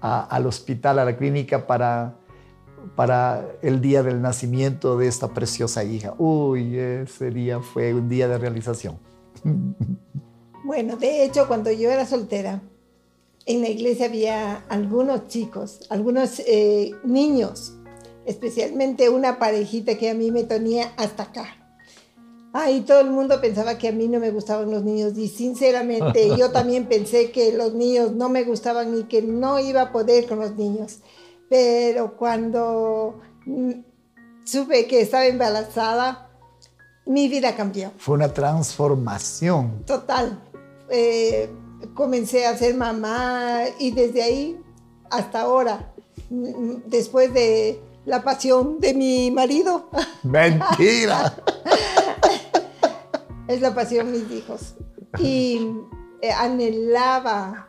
al 0.00 0.46
hospital, 0.46 1.00
a 1.00 1.04
la 1.04 1.16
clínica 1.16 1.66
para, 1.66 2.16
para 2.96 3.46
el 3.62 3.80
día 3.80 4.02
del 4.02 4.20
nacimiento 4.20 4.96
de 4.96 5.08
esta 5.08 5.28
preciosa 5.28 5.84
hija. 5.84 6.14
Uy, 6.18 6.78
ese 6.78 7.30
día 7.30 7.60
fue 7.60 7.94
un 7.94 8.08
día 8.08 8.28
de 8.28 8.38
realización. 8.38 8.98
Bueno, 10.64 10.96
de 10.96 11.24
hecho, 11.24 11.48
cuando 11.48 11.72
yo 11.72 11.90
era 11.90 12.06
soltera, 12.06 12.62
en 13.46 13.62
la 13.62 13.68
iglesia 13.68 14.06
había 14.06 14.64
algunos 14.68 15.26
chicos, 15.26 15.80
algunos 15.90 16.40
eh, 16.46 16.92
niños, 17.04 17.74
especialmente 18.26 19.08
una 19.08 19.40
parejita 19.40 19.98
que 19.98 20.10
a 20.10 20.14
mí 20.14 20.30
me 20.30 20.44
tenía 20.44 20.92
hasta 20.96 21.24
acá. 21.24 21.56
Ay, 22.52 22.82
todo 22.82 23.00
el 23.00 23.10
mundo 23.10 23.40
pensaba 23.40 23.78
que 23.78 23.88
a 23.88 23.92
mí 23.92 24.08
no 24.08 24.20
me 24.20 24.30
gustaban 24.30 24.70
los 24.70 24.84
niños 24.84 25.16
y 25.16 25.26
sinceramente 25.28 26.28
yo 26.38 26.50
también 26.50 26.86
pensé 26.86 27.32
que 27.32 27.52
los 27.52 27.74
niños 27.74 28.12
no 28.12 28.28
me 28.28 28.44
gustaban 28.44 28.96
y 28.96 29.04
que 29.04 29.22
no 29.22 29.58
iba 29.58 29.82
a 29.82 29.92
poder 29.92 30.28
con 30.28 30.38
los 30.38 30.54
niños. 30.56 30.98
Pero 31.52 32.16
cuando 32.16 33.20
mm, 33.44 33.72
supe 34.42 34.86
que 34.86 35.02
estaba 35.02 35.26
embarazada, 35.26 36.30
mi 37.04 37.28
vida 37.28 37.54
cambió. 37.54 37.92
Fue 37.98 38.14
una 38.14 38.32
transformación. 38.32 39.84
Total. 39.84 40.42
Eh, 40.88 41.50
comencé 41.92 42.46
a 42.46 42.56
ser 42.56 42.74
mamá 42.74 43.64
y 43.78 43.90
desde 43.90 44.22
ahí 44.22 44.62
hasta 45.10 45.42
ahora, 45.42 45.92
mm, 46.30 46.86
después 46.86 47.34
de 47.34 47.82
la 48.06 48.24
pasión 48.24 48.80
de 48.80 48.94
mi 48.94 49.30
marido. 49.30 49.90
Mentira. 50.22 51.36
es 53.46 53.60
la 53.60 53.74
pasión 53.74 54.10
de 54.10 54.20
mis 54.20 54.30
hijos. 54.30 54.74
Y 55.18 55.70
eh, 56.22 56.32
anhelaba, 56.32 57.68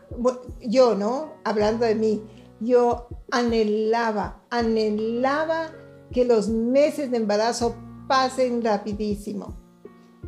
yo, 0.62 0.96
¿no? 0.96 1.34
Hablando 1.44 1.86
de 1.86 1.96
mí, 1.96 2.24
yo 2.64 3.08
anhelaba, 3.32 4.44
anhelaba 4.50 5.72
que 6.12 6.26
los 6.26 6.50
meses 6.50 7.12
de 7.12 7.18
embarazo 7.18 7.76
pasen 8.08 8.64
rapidísimo. 8.64 9.56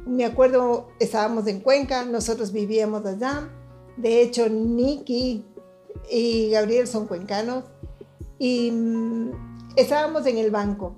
Me 0.06 0.26
acuerdo, 0.26 0.90
estábamos 1.00 1.48
en 1.48 1.62
Cuenca, 1.62 2.06
nosotros 2.06 2.52
vivíamos 2.52 3.06
allá. 3.06 3.50
De 3.98 4.22
hecho, 4.22 4.50
Nicky 4.50 5.44
y 6.10 6.50
Gabriel 6.52 6.88
son 6.88 7.08
cuencanos. 7.08 7.64
Y 8.38 8.72
mm, 8.72 9.32
estábamos 9.76 10.26
en 10.28 10.38
el 10.38 10.52
banco. 10.52 10.98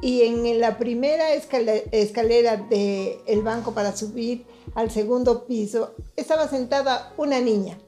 Y 0.00 0.22
en 0.22 0.60
la 0.60 0.78
primera 0.78 1.32
escalera, 1.32 2.56
del 2.56 3.42
banco 3.42 3.74
para 3.74 3.96
subir 3.96 4.46
al 4.74 4.90
segundo 4.90 5.46
piso 5.46 5.94
estaba 6.14 6.46
sentada 6.46 7.12
una 7.16 7.40
niña. 7.40 7.78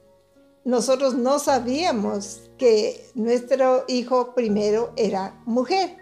Nosotros 0.63 1.15
no 1.15 1.39
sabíamos 1.39 2.51
que 2.59 3.03
nuestro 3.15 3.83
hijo 3.87 4.35
primero 4.35 4.93
era 4.95 5.41
mujer, 5.45 5.97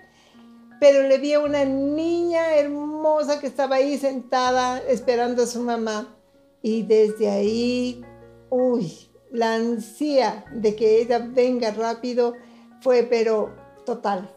pero 0.81 1.07
le 1.07 1.17
vi 1.17 1.33
a 1.33 1.39
una 1.39 1.63
niña 1.63 2.55
hermosa 2.55 3.39
que 3.39 3.47
estaba 3.47 3.77
ahí 3.77 3.97
sentada 3.97 4.79
esperando 4.79 5.43
a 5.43 5.47
su 5.47 5.61
mamá. 5.61 6.15
Y 6.61 6.83
desde 6.83 7.29
ahí, 7.29 8.03
uy, 8.49 9.09
la 9.31 9.55
ansia 9.55 10.43
de 10.53 10.75
que 10.75 11.01
ella 11.01 11.19
venga 11.19 11.71
rápido 11.71 12.33
fue 12.81 13.03
pero 13.03 13.55
total. 13.85 14.35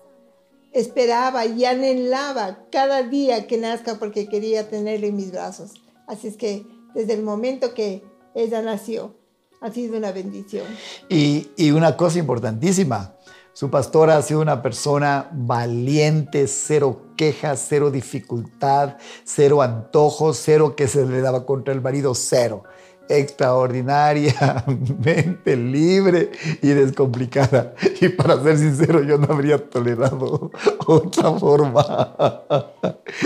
Esperaba 0.72 1.46
y 1.46 1.64
anhelaba 1.64 2.64
cada 2.70 3.02
día 3.02 3.48
que 3.48 3.58
nazca 3.58 3.98
porque 3.98 4.28
quería 4.28 4.68
tenerle 4.68 5.08
en 5.08 5.16
mis 5.16 5.32
brazos. 5.32 5.72
Así 6.06 6.28
es 6.28 6.36
que 6.36 6.64
desde 6.94 7.14
el 7.14 7.22
momento 7.22 7.74
que 7.74 8.04
ella 8.34 8.62
nació, 8.62 9.16
ha 9.62 9.70
sido 9.70 9.96
una 9.96 10.12
bendición. 10.12 10.66
Y, 11.08 11.50
y 11.56 11.70
una 11.70 11.96
cosa 11.96 12.18
importantísima, 12.18 13.14
su 13.52 13.70
pastora 13.70 14.16
ha 14.16 14.22
sido 14.22 14.40
una 14.40 14.62
persona 14.62 15.28
valiente, 15.32 16.48
cero 16.48 17.02
quejas, 17.16 17.64
cero 17.68 17.90
dificultad, 17.90 18.96
cero 19.24 19.62
antojos, 19.62 20.40
cero 20.42 20.74
que 20.74 20.88
se 20.88 21.06
le 21.06 21.20
daba 21.20 21.46
contra 21.46 21.72
el 21.72 21.80
marido, 21.80 22.14
cero 22.14 22.64
extraordinariamente 23.08 25.56
libre 25.56 26.30
y 26.62 26.68
descomplicada. 26.68 27.74
Y 28.00 28.08
para 28.08 28.42
ser 28.42 28.58
sincero, 28.58 29.02
yo 29.02 29.18
no 29.18 29.32
habría 29.32 29.68
tolerado 29.68 30.50
otra 30.86 31.32
forma. 31.32 31.80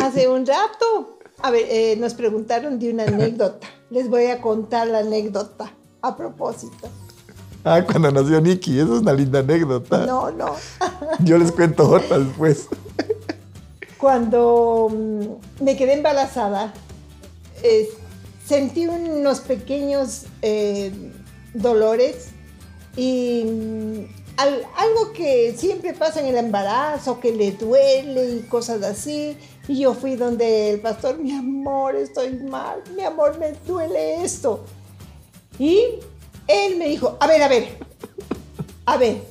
Hace 0.03 0.29
un 0.29 0.45
rato, 0.45 1.21
a 1.41 1.53
ver, 1.53 1.67
eh, 1.69 1.95
nos 1.99 2.15
preguntaron 2.15 2.81
de 2.81 2.91
una 2.91 3.05
anécdota. 3.05 3.69
Les 3.91 4.09
voy 4.09 4.27
a 4.27 4.41
contar 4.41 4.89
la 4.89 5.01
anécdota 5.01 5.73
a 6.09 6.17
propósito. 6.17 6.89
Ah, 7.65 7.83
cuando 7.85 8.13
nació 8.13 8.41
Nicky, 8.41 8.79
eso 8.79 8.95
es 8.95 9.03
una 9.03 9.13
linda 9.13 9.41
anécdota. 9.41 10.07
No, 10.07 10.31
no. 10.31 10.55
Yo 11.21 11.37
les 11.37 11.51
cuento 11.51 11.91
otra 11.91 12.19
después. 12.19 12.69
Cuando 13.99 14.89
mm, 14.91 15.65
me 15.65 15.77
quedé 15.77 15.95
embarazada, 15.95 16.73
sentí 18.47 18.87
unos 18.87 19.41
pequeños 19.41 20.27
eh, 20.43 20.93
dolores 21.55 22.29
y 22.97 23.45
mm, 23.45 24.27
algo 24.37 25.13
que 25.15 25.55
siempre 25.57 25.95
pasa 25.95 26.21
en 26.21 26.27
el 26.27 26.37
embarazo, 26.37 27.21
que 27.21 27.33
le 27.33 27.53
duele 27.53 28.37
y 28.37 28.41
cosas 28.43 28.83
así. 28.83 29.37
Y 29.67 29.81
yo 29.81 29.95
fui 29.95 30.15
donde 30.17 30.71
el 30.71 30.81
pastor, 30.81 31.19
mi 31.19 31.33
amor, 31.33 31.97
estoy 31.97 32.35
mal, 32.39 32.83
mi 32.95 33.03
amor, 33.03 33.39
me 33.39 33.53
duele 33.67 34.23
esto. 34.23 34.65
Y 35.59 35.81
él 36.47 36.77
me 36.77 36.89
dijo, 36.89 37.17
a 37.21 37.27
ver, 37.27 37.43
a 37.43 37.49
ver, 37.49 37.79
a 38.85 38.97
ver, 38.97 39.23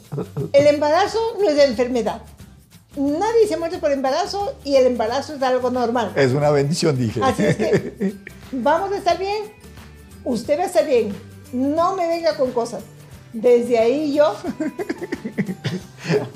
el 0.53 0.67
embarazo 0.67 1.19
no 1.39 1.49
es 1.49 1.55
de 1.55 1.65
enfermedad. 1.65 2.21
Nadie 2.95 3.47
se 3.47 3.57
muere 3.57 3.77
por 3.77 3.91
embarazo 3.91 4.55
y 4.63 4.75
el 4.75 4.87
embarazo 4.87 5.35
es 5.35 5.41
algo 5.43 5.69
normal. 5.69 6.13
Es 6.15 6.31
una 6.31 6.49
bendición, 6.49 6.97
dije. 6.97 7.19
Así 7.21 7.43
es 7.43 7.57
que 7.57 8.15
vamos 8.51 8.91
a 8.93 8.97
estar 8.97 9.17
bien, 9.17 9.43
usted 10.23 10.57
va 10.57 10.63
a 10.63 10.67
estar 10.67 10.85
bien, 10.85 11.13
no 11.51 11.95
me 11.95 12.07
venga 12.07 12.37
con 12.37 12.51
cosas. 12.51 12.83
Desde 13.33 13.77
ahí 13.77 14.13
yo... 14.13 14.33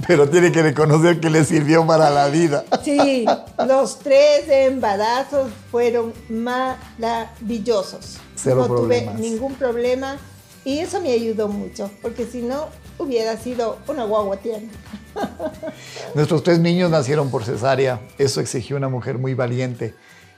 Pero 0.08 0.30
tiene 0.30 0.52
que 0.52 0.62
reconocer 0.64 1.20
que 1.20 1.30
le 1.30 1.46
sirvió 1.46 1.86
para 1.86 2.10
la 2.10 2.28
vida. 2.28 2.66
Sí, 2.84 3.26
los 3.68 4.00
tres 4.00 4.50
embarazos 4.50 5.52
fueron 5.72 6.12
maravillosos. 6.28 8.18
Cero 8.42 8.68
no 8.68 8.76
tuve 8.76 9.10
ningún 9.18 9.56
problema 9.56 10.18
y 10.66 10.80
eso 10.80 11.02
me 11.02 11.12
ayudó 11.12 11.48
mucho, 11.48 11.90
porque 12.02 12.26
si 12.26 12.42
no 12.42 12.68
hubiera 12.98 13.38
sido 13.38 13.78
una 13.88 14.04
guagua 14.04 14.38
tierna. 14.38 14.70
Nuestros 16.16 16.44
tres 16.44 16.60
niños 16.60 16.92
nacieron 16.92 17.32
por 17.32 17.44
cesárea. 17.44 18.02
Eso 18.18 18.42
exigió 18.42 18.78
una 18.78 18.90
mujer 18.90 19.18
muy 19.18 19.34
valiente 19.34 19.94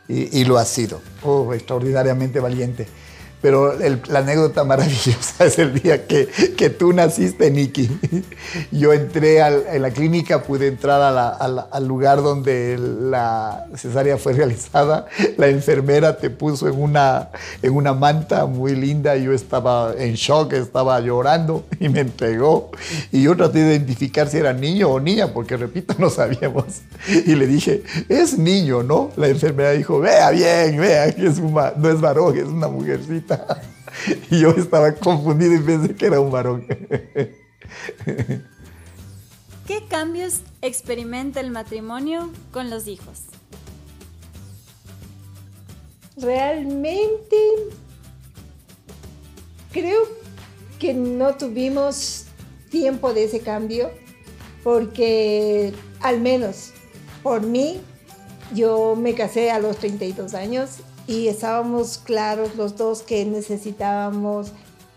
y, 0.07 0.43
lo 0.43 0.57
ha 0.57 0.65
sido, 0.65 1.01
oh, 1.23 1.53
extraordinariamente 1.53 2.39
valiente. 2.39 2.87
Pero 3.41 3.73
la 4.07 4.19
anécdota 4.19 4.63
maravillosa 4.63 5.45
es 5.45 5.57
el 5.57 5.73
día 5.81 6.05
que, 6.05 6.27
que 6.57 6.69
tú 6.69 6.93
naciste, 6.93 7.49
Nicky. 7.49 7.89
Yo 8.71 8.93
entré 8.93 9.41
al, 9.41 9.65
en 9.71 9.81
la 9.81 9.91
clínica, 9.91 10.43
pude 10.43 10.67
entrar 10.67 11.01
al 11.71 11.87
lugar 11.87 12.21
donde 12.21 12.77
la 12.77 13.65
cesárea 13.75 14.17
fue 14.17 14.33
realizada. 14.33 15.07
La 15.37 15.47
enfermera 15.47 16.17
te 16.17 16.29
puso 16.29 16.67
en 16.67 16.79
una, 16.79 17.29
en 17.61 17.73
una 17.73 17.93
manta 17.93 18.45
muy 18.45 18.75
linda. 18.75 19.15
Yo 19.17 19.33
estaba 19.33 19.93
en 19.97 20.13
shock, 20.13 20.53
estaba 20.53 20.99
llorando 20.99 21.65
y 21.79 21.89
me 21.89 22.01
entregó. 22.01 22.71
Y 23.11 23.23
yo 23.23 23.35
traté 23.35 23.59
de 23.59 23.75
identificar 23.75 24.29
si 24.29 24.37
era 24.37 24.53
niño 24.53 24.89
o 24.89 24.99
niña, 24.99 25.27
porque 25.33 25.57
repito, 25.57 25.95
no 25.97 26.09
sabíamos. 26.09 26.65
Y 27.07 27.35
le 27.35 27.47
dije, 27.47 27.83
es 28.09 28.37
niño, 28.37 28.83
¿no? 28.83 29.11
La 29.15 29.27
enfermera 29.27 29.71
dijo, 29.71 29.99
vea 29.99 30.29
bien, 30.31 30.79
vea 30.79 31.11
que 31.11 31.25
es 31.25 31.39
no 31.39 31.89
es 31.89 32.01
varón, 32.01 32.37
es 32.37 32.45
una 32.45 32.67
mujercita. 32.67 33.30
Y 34.29 34.39
yo 34.39 34.51
estaba 34.51 34.93
confundido 34.93 35.53
y 35.53 35.59
pensé 35.59 35.95
que 35.95 36.05
era 36.05 36.19
un 36.19 36.31
varón. 36.31 36.65
¿Qué 39.67 39.85
cambios 39.89 40.41
experimenta 40.61 41.39
el 41.39 41.51
matrimonio 41.51 42.29
con 42.51 42.69
los 42.69 42.87
hijos? 42.87 43.23
Realmente 46.17 47.37
creo 49.71 50.01
que 50.79 50.93
no 50.93 51.35
tuvimos 51.35 52.25
tiempo 52.69 53.13
de 53.13 53.25
ese 53.25 53.41
cambio 53.41 53.91
porque 54.63 55.73
al 56.01 56.19
menos 56.21 56.71
por 57.23 57.41
mí 57.41 57.79
yo 58.53 58.95
me 58.95 59.13
casé 59.13 59.51
a 59.51 59.59
los 59.59 59.77
32 59.77 60.33
años 60.33 60.77
y 61.11 61.27
estábamos 61.27 61.97
claros 61.97 62.55
los 62.55 62.77
dos 62.77 63.01
que 63.01 63.25
necesitábamos 63.25 64.53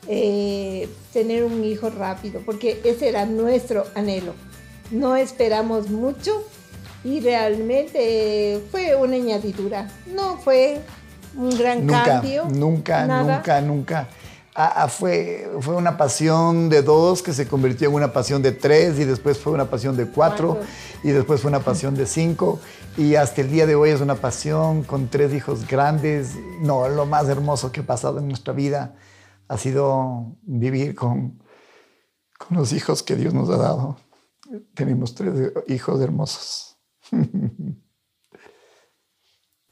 eh, 0.06 0.88
tener 1.12 1.42
un 1.42 1.64
hijo 1.64 1.90
rápido, 1.90 2.40
porque 2.46 2.80
ese 2.84 3.08
era 3.08 3.26
nuestro 3.26 3.84
anhelo. 3.96 4.32
No 4.92 5.16
esperamos 5.16 5.90
mucho 5.90 6.44
y 7.02 7.18
realmente 7.18 8.60
fue 8.70 8.94
una 8.94 9.16
añadidura. 9.16 9.90
No 10.14 10.36
fue 10.36 10.80
un 11.36 11.50
gran 11.58 11.84
cambio. 11.88 12.44
Nunca, 12.44 13.06
nunca, 13.06 13.60
nunca. 13.60 14.08
Ah, 14.56 14.84
ah, 14.84 14.88
fue, 14.88 15.50
fue 15.60 15.74
una 15.74 15.96
pasión 15.96 16.68
de 16.68 16.82
dos 16.82 17.22
que 17.22 17.32
se 17.32 17.48
convirtió 17.48 17.88
en 17.88 17.94
una 17.94 18.12
pasión 18.12 18.40
de 18.40 18.52
tres 18.52 19.00
y 19.00 19.04
después 19.04 19.36
fue 19.36 19.52
una 19.52 19.68
pasión 19.68 19.96
de 19.96 20.06
cuatro, 20.06 20.60
y 21.02 21.10
después 21.10 21.40
fue 21.40 21.48
una 21.48 21.58
pasión 21.58 21.96
de 21.96 22.06
cinco 22.06 22.60
y 22.96 23.16
hasta 23.16 23.40
el 23.40 23.50
día 23.50 23.66
de 23.66 23.74
hoy 23.74 23.90
es 23.90 24.00
una 24.00 24.14
pasión 24.14 24.84
con 24.84 25.08
tres 25.08 25.34
hijos 25.34 25.66
grandes. 25.66 26.36
No, 26.60 26.88
lo 26.88 27.04
más 27.04 27.28
hermoso 27.28 27.72
que 27.72 27.80
ha 27.80 27.86
pasado 27.86 28.20
en 28.20 28.28
nuestra 28.28 28.54
vida 28.54 28.94
ha 29.48 29.58
sido 29.58 30.36
vivir 30.42 30.94
con, 30.94 31.42
con 32.38 32.56
los 32.56 32.72
hijos 32.72 33.02
que 33.02 33.16
Dios 33.16 33.34
nos 33.34 33.50
ha 33.50 33.56
dado. 33.56 33.96
Tenemos 34.74 35.16
tres 35.16 35.52
hijos 35.66 36.00
hermosos. 36.00 36.78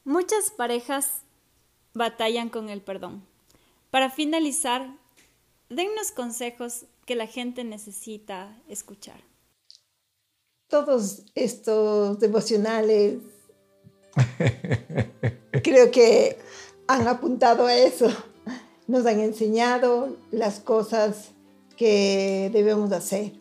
Muchas 0.03 0.51
parejas 0.51 1.21
batallan 1.93 2.49
con 2.49 2.69
el 2.69 2.81
perdón. 2.81 3.25
Para 3.93 4.09
finalizar, 4.09 4.97
dennos 5.69 6.11
consejos 6.11 6.85
que 7.05 7.15
la 7.15 7.27
gente 7.27 7.63
necesita 7.63 8.59
escuchar. 8.67 9.21
Todos 10.67 11.25
estos 11.35 12.17
devocionales 12.19 13.19
creo 15.63 15.91
que 15.91 16.39
han 16.87 17.07
apuntado 17.07 17.67
a 17.67 17.75
eso. 17.75 18.07
Nos 18.87 19.05
han 19.05 19.19
enseñado 19.19 20.17
las 20.31 20.59
cosas 20.59 21.29
que 21.77 22.49
debemos 22.51 22.91
hacer. 22.93 23.33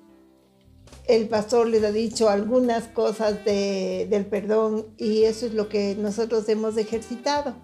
el 1.08 1.30
pastor 1.30 1.66
les 1.68 1.82
ha 1.82 1.92
dicho 1.92 2.28
algunas 2.28 2.88
cosas 2.88 3.42
de- 3.46 4.06
del 4.10 4.26
perdón 4.26 4.86
y 4.98 5.22
eso 5.24 5.46
es 5.46 5.54
lo 5.54 5.70
que 5.70 5.96
nosotros 5.96 6.46
hemos 6.50 6.76
ejercitado. 6.76 7.54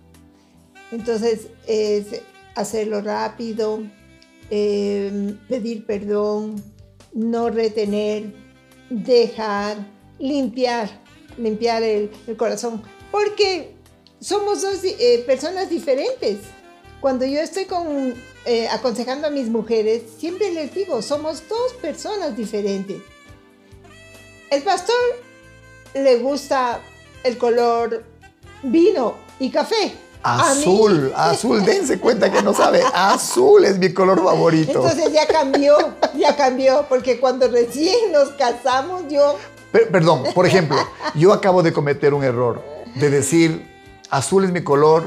Entonces 0.91 1.49
es 1.67 2.23
hacerlo 2.59 3.01
rápido, 3.01 3.83
eh, 4.51 5.35
pedir 5.49 5.87
perdón, 5.87 6.63
no 7.13 7.51
retener, 7.51 8.33
dejar, 8.91 9.77
limpiar, 10.19 10.91
limpiar 11.37 11.83
el, 11.83 12.11
corazón, 12.37 12.83
porque 13.13 13.75
somos 14.21 14.63
dos 14.63 14.81
eh, 14.85 15.23
personas 15.27 15.71
diferentes. 15.71 16.39
Cuando 17.01 17.25
yo 17.25 17.41
estoy 17.41 17.67
con, 17.67 18.15
eh, 18.45 18.67
aconsejando 18.69 19.29
a 19.29 19.31
mis 19.31 19.49
mujeres, 19.49 20.03
siempre 20.19 20.51
les 20.51 20.75
digo, 20.75 21.01
somos 21.01 21.49
dos 21.49 21.75
personas 21.75 22.37
diferentes. 22.37 23.01
El 24.51 24.63
pastor 24.63 24.97
le 25.95 26.17
gusta 26.17 26.81
el 27.23 27.39
color 27.39 28.05
vino 28.65 29.15
y 29.39 29.51
café. 29.51 30.08
Azul, 30.23 31.13
azul, 31.17 31.65
dense 31.65 31.99
cuenta 31.99 32.31
que 32.31 32.43
no 32.43 32.53
sabe. 32.53 32.83
Azul 32.95 33.65
es 33.65 33.79
mi 33.79 33.93
color 33.93 34.23
favorito. 34.23 34.73
Entonces 34.73 35.13
ya 35.13 35.27
cambió, 35.27 35.77
ya 36.17 36.37
cambió, 36.37 36.87
porque 36.89 37.19
cuando 37.21 37.49
recién 37.49 38.13
nos 38.13 38.31
casamos 38.31 39.05
yo, 39.09 39.37
Per- 39.73 39.89
perdón, 39.91 40.25
por 40.35 40.47
ejemplo, 40.47 40.77
yo 41.15 41.33
acabo 41.33 41.63
de 41.63 41.73
cometer 41.73 42.15
un 42.15 42.25
error 42.25 42.63
de 42.97 43.11
decir 43.11 43.67
azul 44.11 44.45
es 44.45 44.51
mi 44.51 44.63
color 44.65 45.05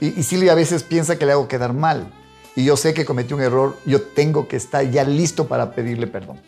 y, 0.00 0.18
y 0.18 0.22
Silvia 0.22 0.52
a 0.52 0.54
veces 0.54 0.82
piensa 0.84 1.18
que 1.18 1.26
le 1.26 1.32
hago 1.32 1.48
quedar 1.48 1.72
mal. 1.72 2.12
Y 2.56 2.64
yo 2.64 2.76
sé 2.76 2.94
que 2.94 3.04
cometí 3.04 3.34
un 3.34 3.42
error, 3.42 3.76
yo 3.84 4.02
tengo 4.02 4.48
que 4.48 4.56
estar 4.56 4.88
ya 4.90 5.04
listo 5.04 5.46
para 5.46 5.72
pedirle 5.72 6.06
perdón, 6.06 6.40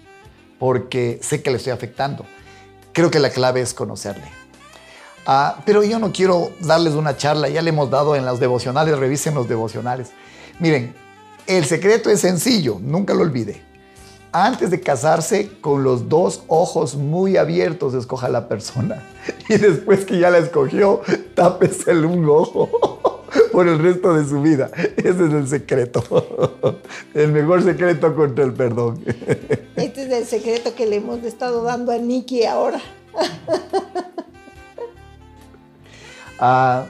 porque 0.58 1.18
sé 1.22 1.42
que 1.42 1.50
le 1.50 1.56
estoy 1.58 1.72
afectando. 1.72 2.24
Creo 2.92 3.10
que 3.10 3.20
la 3.20 3.30
clave 3.30 3.60
es 3.60 3.74
conocerle. 3.74 4.24
Ah, 5.26 5.62
pero 5.64 5.82
yo 5.82 5.98
no 5.98 6.12
quiero 6.12 6.52
darles 6.60 6.94
una 6.94 7.16
charla, 7.16 7.48
ya 7.48 7.62
le 7.62 7.70
hemos 7.70 7.90
dado 7.90 8.16
en 8.16 8.24
los 8.24 8.40
devocionales, 8.40 8.98
revisen 8.98 9.34
los 9.34 9.48
devocionales. 9.48 10.10
Miren, 10.58 10.94
el 11.46 11.64
secreto 11.64 12.10
es 12.10 12.20
sencillo, 12.20 12.78
nunca 12.80 13.14
lo 13.14 13.22
olvide. 13.22 13.62
Antes 14.32 14.70
de 14.70 14.80
casarse, 14.80 15.50
con 15.60 15.82
los 15.82 16.08
dos 16.08 16.44
ojos 16.46 16.94
muy 16.94 17.36
abiertos, 17.36 17.94
escoja 17.94 18.28
la 18.28 18.48
persona. 18.48 19.04
Y 19.48 19.56
después 19.56 20.04
que 20.04 20.18
ya 20.20 20.30
la 20.30 20.38
escogió, 20.38 21.00
tápesele 21.34 22.06
un 22.06 22.28
ojo 22.28 23.24
por 23.52 23.66
el 23.66 23.80
resto 23.80 24.14
de 24.14 24.28
su 24.28 24.40
vida. 24.40 24.70
Ese 24.96 25.10
es 25.10 25.32
el 25.32 25.48
secreto. 25.48 26.78
El 27.14 27.32
mejor 27.32 27.64
secreto 27.64 28.14
contra 28.14 28.44
el 28.44 28.52
perdón. 28.52 29.02
este 29.74 30.04
es 30.04 30.12
el 30.12 30.24
secreto 30.24 30.74
que 30.76 30.86
le 30.86 30.96
hemos 30.96 31.24
estado 31.24 31.64
dando 31.64 31.90
a 31.90 31.98
Nikki 31.98 32.44
ahora. 32.44 32.80
Ah, 36.40 36.86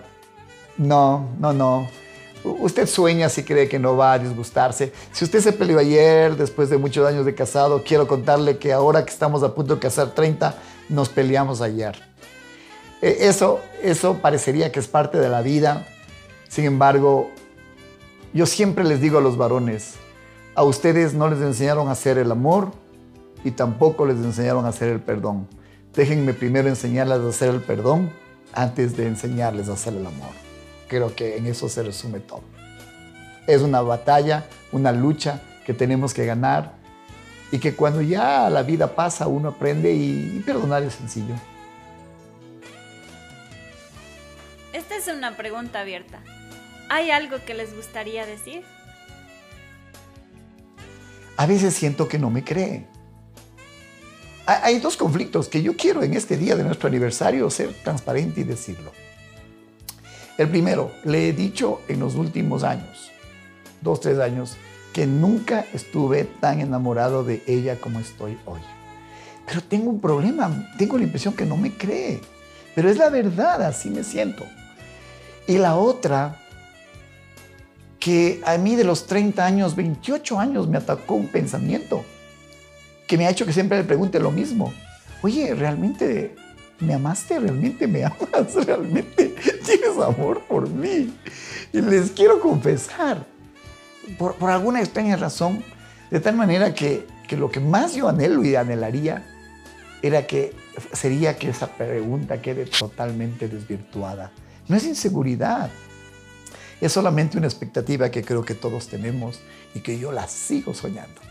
no, 0.78 1.28
no, 1.38 1.52
no. 1.52 1.88
Usted 2.42 2.86
sueña 2.86 3.28
si 3.28 3.42
cree 3.42 3.68
que 3.68 3.78
no 3.78 3.96
va 3.96 4.12
a 4.14 4.18
disgustarse. 4.18 4.92
Si 5.12 5.24
usted 5.24 5.40
se 5.40 5.52
peleó 5.52 5.78
ayer, 5.78 6.36
después 6.36 6.70
de 6.70 6.78
muchos 6.78 7.06
años 7.06 7.26
de 7.26 7.34
casado, 7.34 7.82
quiero 7.84 8.06
contarle 8.08 8.56
que 8.56 8.72
ahora 8.72 9.04
que 9.04 9.10
estamos 9.10 9.42
a 9.42 9.54
punto 9.54 9.74
de 9.74 9.80
casar 9.80 10.14
30, 10.14 10.54
nos 10.88 11.10
peleamos 11.10 11.60
ayer. 11.60 12.00
Eh, 13.02 13.18
Eso, 13.20 13.60
eso 13.82 14.18
parecería 14.22 14.72
que 14.72 14.80
es 14.80 14.88
parte 14.88 15.18
de 15.18 15.28
la 15.28 15.42
vida. 15.42 15.86
Sin 16.48 16.64
embargo, 16.64 17.30
yo 18.32 18.46
siempre 18.46 18.84
les 18.84 19.00
digo 19.00 19.18
a 19.18 19.20
los 19.20 19.36
varones, 19.36 19.96
a 20.54 20.62
ustedes 20.62 21.12
no 21.12 21.28
les 21.28 21.40
enseñaron 21.40 21.88
a 21.88 21.92
hacer 21.92 22.16
el 22.16 22.30
amor 22.30 22.70
y 23.44 23.50
tampoco 23.50 24.06
les 24.06 24.16
enseñaron 24.16 24.64
a 24.64 24.68
hacer 24.68 24.88
el 24.88 25.00
perdón. 25.00 25.46
Déjenme 25.94 26.32
primero 26.34 26.68
enseñarles 26.68 27.20
a 27.20 27.28
hacer 27.28 27.50
el 27.50 27.60
perdón 27.60 28.10
antes 28.52 28.96
de 28.96 29.06
enseñarles 29.06 29.68
a 29.68 29.74
hacer 29.74 29.94
el 29.94 30.06
amor. 30.06 30.30
Creo 30.88 31.14
que 31.14 31.36
en 31.36 31.46
eso 31.46 31.68
se 31.68 31.82
resume 31.82 32.20
todo. 32.20 32.42
Es 33.46 33.62
una 33.62 33.80
batalla, 33.80 34.46
una 34.72 34.92
lucha 34.92 35.40
que 35.64 35.74
tenemos 35.74 36.14
que 36.14 36.26
ganar 36.26 36.72
y 37.52 37.58
que 37.58 37.74
cuando 37.74 38.02
ya 38.02 38.48
la 38.50 38.62
vida 38.62 38.94
pasa 38.94 39.26
uno 39.26 39.50
aprende 39.50 39.92
y, 39.92 40.36
y 40.36 40.42
perdonar 40.44 40.82
es 40.82 40.94
sencillo. 40.94 41.34
Esta 44.72 44.96
es 44.96 45.08
una 45.08 45.36
pregunta 45.36 45.80
abierta. 45.80 46.20
¿Hay 46.88 47.10
algo 47.10 47.36
que 47.44 47.54
les 47.54 47.74
gustaría 47.74 48.26
decir? 48.26 48.62
A 51.36 51.46
veces 51.46 51.74
siento 51.74 52.08
que 52.08 52.18
no 52.18 52.30
me 52.30 52.44
cree. 52.44 52.86
Ha- 54.50 54.64
Hay 54.66 54.80
dos 54.80 54.96
conflictos 54.96 55.46
que 55.48 55.62
yo 55.62 55.76
quiero 55.76 56.02
en 56.02 56.14
este 56.14 56.36
día 56.36 56.56
de 56.56 56.64
nuestro 56.64 56.88
aniversario 56.88 57.48
ser 57.50 57.72
transparente 57.84 58.40
y 58.40 58.44
decirlo. 58.44 58.90
El 60.38 60.48
primero, 60.48 60.90
le 61.04 61.28
he 61.28 61.32
dicho 61.32 61.82
en 61.86 62.00
los 62.00 62.16
últimos 62.16 62.64
años, 62.64 63.12
dos, 63.80 64.00
tres 64.00 64.18
años, 64.18 64.56
que 64.92 65.06
nunca 65.06 65.66
estuve 65.72 66.24
tan 66.24 66.60
enamorado 66.60 67.22
de 67.22 67.44
ella 67.46 67.76
como 67.76 68.00
estoy 68.00 68.36
hoy. 68.44 68.60
Pero 69.46 69.62
tengo 69.62 69.88
un 69.88 70.00
problema, 70.00 70.72
tengo 70.76 70.98
la 70.98 71.04
impresión 71.04 71.34
que 71.34 71.46
no 71.46 71.56
me 71.56 71.72
cree. 71.76 72.20
Pero 72.74 72.90
es 72.90 72.96
la 72.96 73.08
verdad, 73.08 73.62
así 73.62 73.88
me 73.88 74.02
siento. 74.02 74.44
Y 75.46 75.58
la 75.58 75.76
otra, 75.76 76.40
que 78.00 78.40
a 78.44 78.56
mí 78.58 78.74
de 78.74 78.82
los 78.84 79.06
30 79.06 79.46
años, 79.46 79.76
28 79.76 80.40
años 80.40 80.66
me 80.66 80.78
atacó 80.78 81.14
un 81.14 81.28
pensamiento 81.28 82.04
que 83.10 83.18
me 83.18 83.26
ha 83.26 83.30
hecho 83.30 83.44
que 83.44 83.52
siempre 83.52 83.76
le 83.76 83.82
pregunte 83.82 84.20
lo 84.20 84.30
mismo. 84.30 84.72
Oye, 85.22 85.52
¿realmente 85.56 86.36
me 86.78 86.94
amaste? 86.94 87.40
¿Realmente 87.40 87.88
me 87.88 88.04
amas? 88.04 88.54
¿Realmente 88.64 89.34
tienes 89.66 89.98
amor 90.00 90.42
por 90.42 90.70
mí? 90.70 91.12
Y 91.72 91.80
les 91.80 92.12
quiero 92.12 92.38
confesar, 92.38 93.26
por, 94.16 94.36
por 94.36 94.48
alguna 94.48 94.78
extraña 94.78 95.16
razón, 95.16 95.64
de 96.08 96.20
tal 96.20 96.36
manera 96.36 96.72
que, 96.72 97.04
que 97.26 97.36
lo 97.36 97.50
que 97.50 97.58
más 97.58 97.96
yo 97.96 98.08
anhelo 98.08 98.44
y 98.44 98.54
anhelaría 98.54 99.26
era 100.02 100.28
que 100.28 100.54
sería 100.92 101.36
que 101.36 101.50
esa 101.50 101.66
pregunta 101.66 102.40
quede 102.40 102.66
totalmente 102.66 103.48
desvirtuada. 103.48 104.30
No 104.68 104.76
es 104.76 104.84
inseguridad, 104.84 105.68
es 106.80 106.92
solamente 106.92 107.38
una 107.38 107.48
expectativa 107.48 108.08
que 108.08 108.22
creo 108.22 108.44
que 108.44 108.54
todos 108.54 108.86
tenemos 108.86 109.40
y 109.74 109.80
que 109.80 109.98
yo 109.98 110.12
la 110.12 110.28
sigo 110.28 110.74
soñando. 110.74 111.29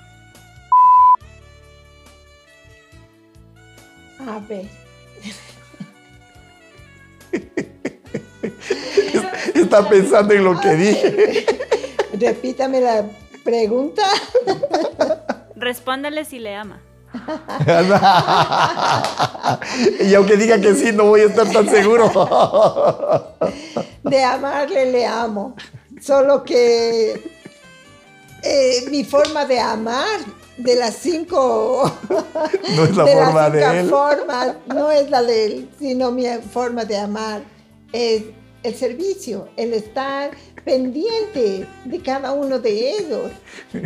A 4.19 4.39
ver, 4.39 4.67
Está 9.53 9.87
pensando 9.87 10.33
en 10.33 10.43
lo 10.43 10.59
que 10.59 10.75
dije. 10.75 11.45
repítame 12.19 12.81
la 12.81 13.05
pregunta. 13.43 14.03
Respóndale 15.55 16.25
si 16.25 16.39
le 16.39 16.55
ama. 16.55 16.81
y 19.99 20.13
aunque 20.13 20.37
diga 20.37 20.61
que 20.61 20.75
sí, 20.75 20.91
no 20.93 21.05
voy 21.05 21.21
a 21.21 21.25
estar 21.25 21.51
tan 21.51 21.67
seguro. 21.67 22.11
De 24.03 24.23
amarle 24.23 24.91
le 24.91 25.05
amo. 25.05 25.55
Solo 26.01 26.43
que 26.43 27.13
eh, 28.43 28.85
mi 28.89 29.03
forma 29.03 29.45
de 29.45 29.59
amar 29.59 30.19
de 30.59 30.75
las 30.75 30.95
cinco 30.95 31.91
No 32.75 32.83
es 32.83 32.95
la 32.95 33.05
de 33.05 33.13
forma 33.13 33.49
de 33.49 33.79
él. 33.79 33.89
formas, 33.89 34.55
no 34.67 34.91
es 34.91 35.09
la 35.09 35.23
de 35.23 35.45
él, 35.45 35.69
sino 35.79 36.11
mi 36.11 36.25
forma 36.51 36.85
de 36.85 36.97
amar 36.97 37.41
es 37.91 38.23
el 38.61 38.75
servicio, 38.75 39.47
el 39.55 39.73
estar 39.73 40.31
pendiente 40.65 41.65
de 41.85 41.99
cada 42.01 42.33
uno 42.33 42.59
de 42.59 42.91
ellos. 42.97 43.31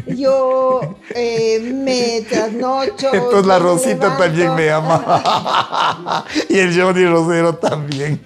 Yo 0.08 0.82
eh, 1.14 1.60
me 1.60 2.22
trasnocho. 2.30 3.14
Entonces 3.14 3.46
la 3.46 3.60
Rosita 3.60 3.94
levanto. 3.94 4.24
también 4.24 4.56
me 4.56 4.72
ama. 4.72 6.26
y 6.50 6.58
el 6.58 6.80
Johnny 6.80 7.06
Rosero 7.06 7.56
también. 7.56 8.20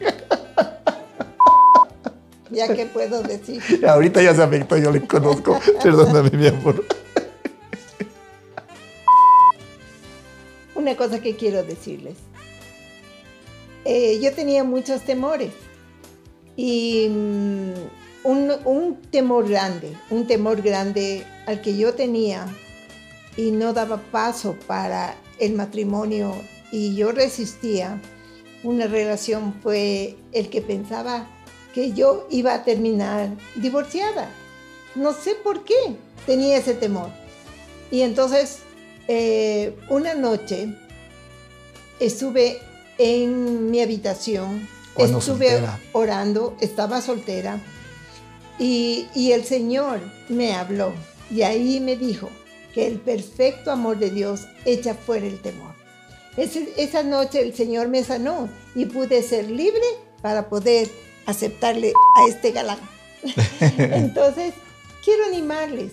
Ya 2.50 2.74
que 2.74 2.86
puedo 2.86 3.22
decir. 3.24 3.62
Ahorita 3.86 4.22
ya 4.22 4.34
se 4.34 4.42
afectó, 4.42 4.78
yo 4.78 4.90
le 4.90 5.06
conozco. 5.06 5.60
Perdóname, 5.84 6.30
mi 6.32 6.48
amor. 6.48 6.84
Una 10.78 10.96
cosa 10.96 11.20
que 11.20 11.36
quiero 11.36 11.64
decirles. 11.64 12.16
Eh, 13.84 14.20
yo 14.22 14.32
tenía 14.34 14.64
muchos 14.64 15.02
temores 15.02 15.52
y 16.56 17.08
mm, 17.10 17.74
un, 18.24 18.52
un 18.64 19.02
temor 19.12 19.50
grande, 19.50 19.98
un 20.10 20.28
temor 20.28 20.62
grande 20.62 21.26
al 21.48 21.62
que 21.62 21.76
yo 21.76 21.94
tenía 21.94 22.48
y 23.36 23.52
no 23.52 23.74
daba 23.74 23.98
paso 23.98 24.56
para 24.68 25.16
el 25.40 25.54
matrimonio 25.54 26.34
y 26.72 26.96
yo 26.96 27.12
resistía 27.12 28.02
una 28.64 28.88
relación 28.88 29.54
fue 29.62 30.16
el 30.32 30.50
que 30.50 30.62
pensaba 30.62 31.28
que 31.74 31.94
yo 31.94 32.28
iba 32.30 32.54
a 32.54 32.64
terminar 32.64 33.30
divorciada. 33.56 34.30
No 34.96 35.14
sé 35.14 35.36
por 35.36 35.64
qué 35.64 35.96
tenía 36.26 36.58
ese 36.58 36.74
temor. 36.74 37.10
Y 37.92 38.02
entonces 38.02 38.60
eh, 39.08 39.76
una 39.90 40.14
noche 40.14 40.70
estuve 42.00 42.60
en 42.98 43.70
mi 43.72 43.82
habitación, 43.82 44.68
Cuando 44.94 45.20
estuve 45.20 45.50
soltera. 45.52 45.80
orando, 45.94 46.56
estaba 46.62 47.02
soltera 47.02 47.60
y, 48.60 49.08
y 49.14 49.32
el 49.34 49.44
Señor 49.46 50.00
me 50.30 50.54
habló 50.54 50.94
y 51.30 51.42
ahí 51.44 51.80
me 51.80 51.96
dijo 51.96 52.30
que 52.74 52.88
el 52.88 53.00
perfecto 53.00 53.72
amor 53.72 53.98
de 54.00 54.10
Dios 54.12 54.42
echa 54.66 54.94
fuera 54.96 55.26
el 55.28 55.40
temor. 55.42 55.74
Ese- 56.38 56.74
esa 56.78 57.04
noche 57.04 57.42
el 57.42 57.54
Señor 57.56 57.88
me 57.88 58.04
sanó 58.04 58.50
y 58.76 58.86
pude 58.86 59.24
ser 59.24 59.50
libre 59.50 59.82
para 60.22 60.50
poder 60.50 60.88
aceptarle 61.26 61.94
a 62.16 62.28
este 62.30 62.52
galán. 62.52 62.80
Entonces, 63.78 64.54
quiero 65.04 65.26
animarles 65.26 65.92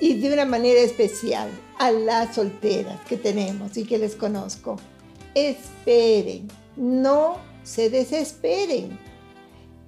y 0.00 0.14
de 0.14 0.32
una 0.32 0.44
manera 0.44 0.80
especial 0.80 1.48
a 1.82 1.90
las 1.90 2.36
solteras 2.36 3.00
que 3.08 3.16
tenemos 3.16 3.76
y 3.76 3.84
que 3.84 3.98
les 3.98 4.14
conozco. 4.14 4.76
Esperen, 5.34 6.46
no 6.76 7.38
se 7.64 7.90
desesperen. 7.90 8.96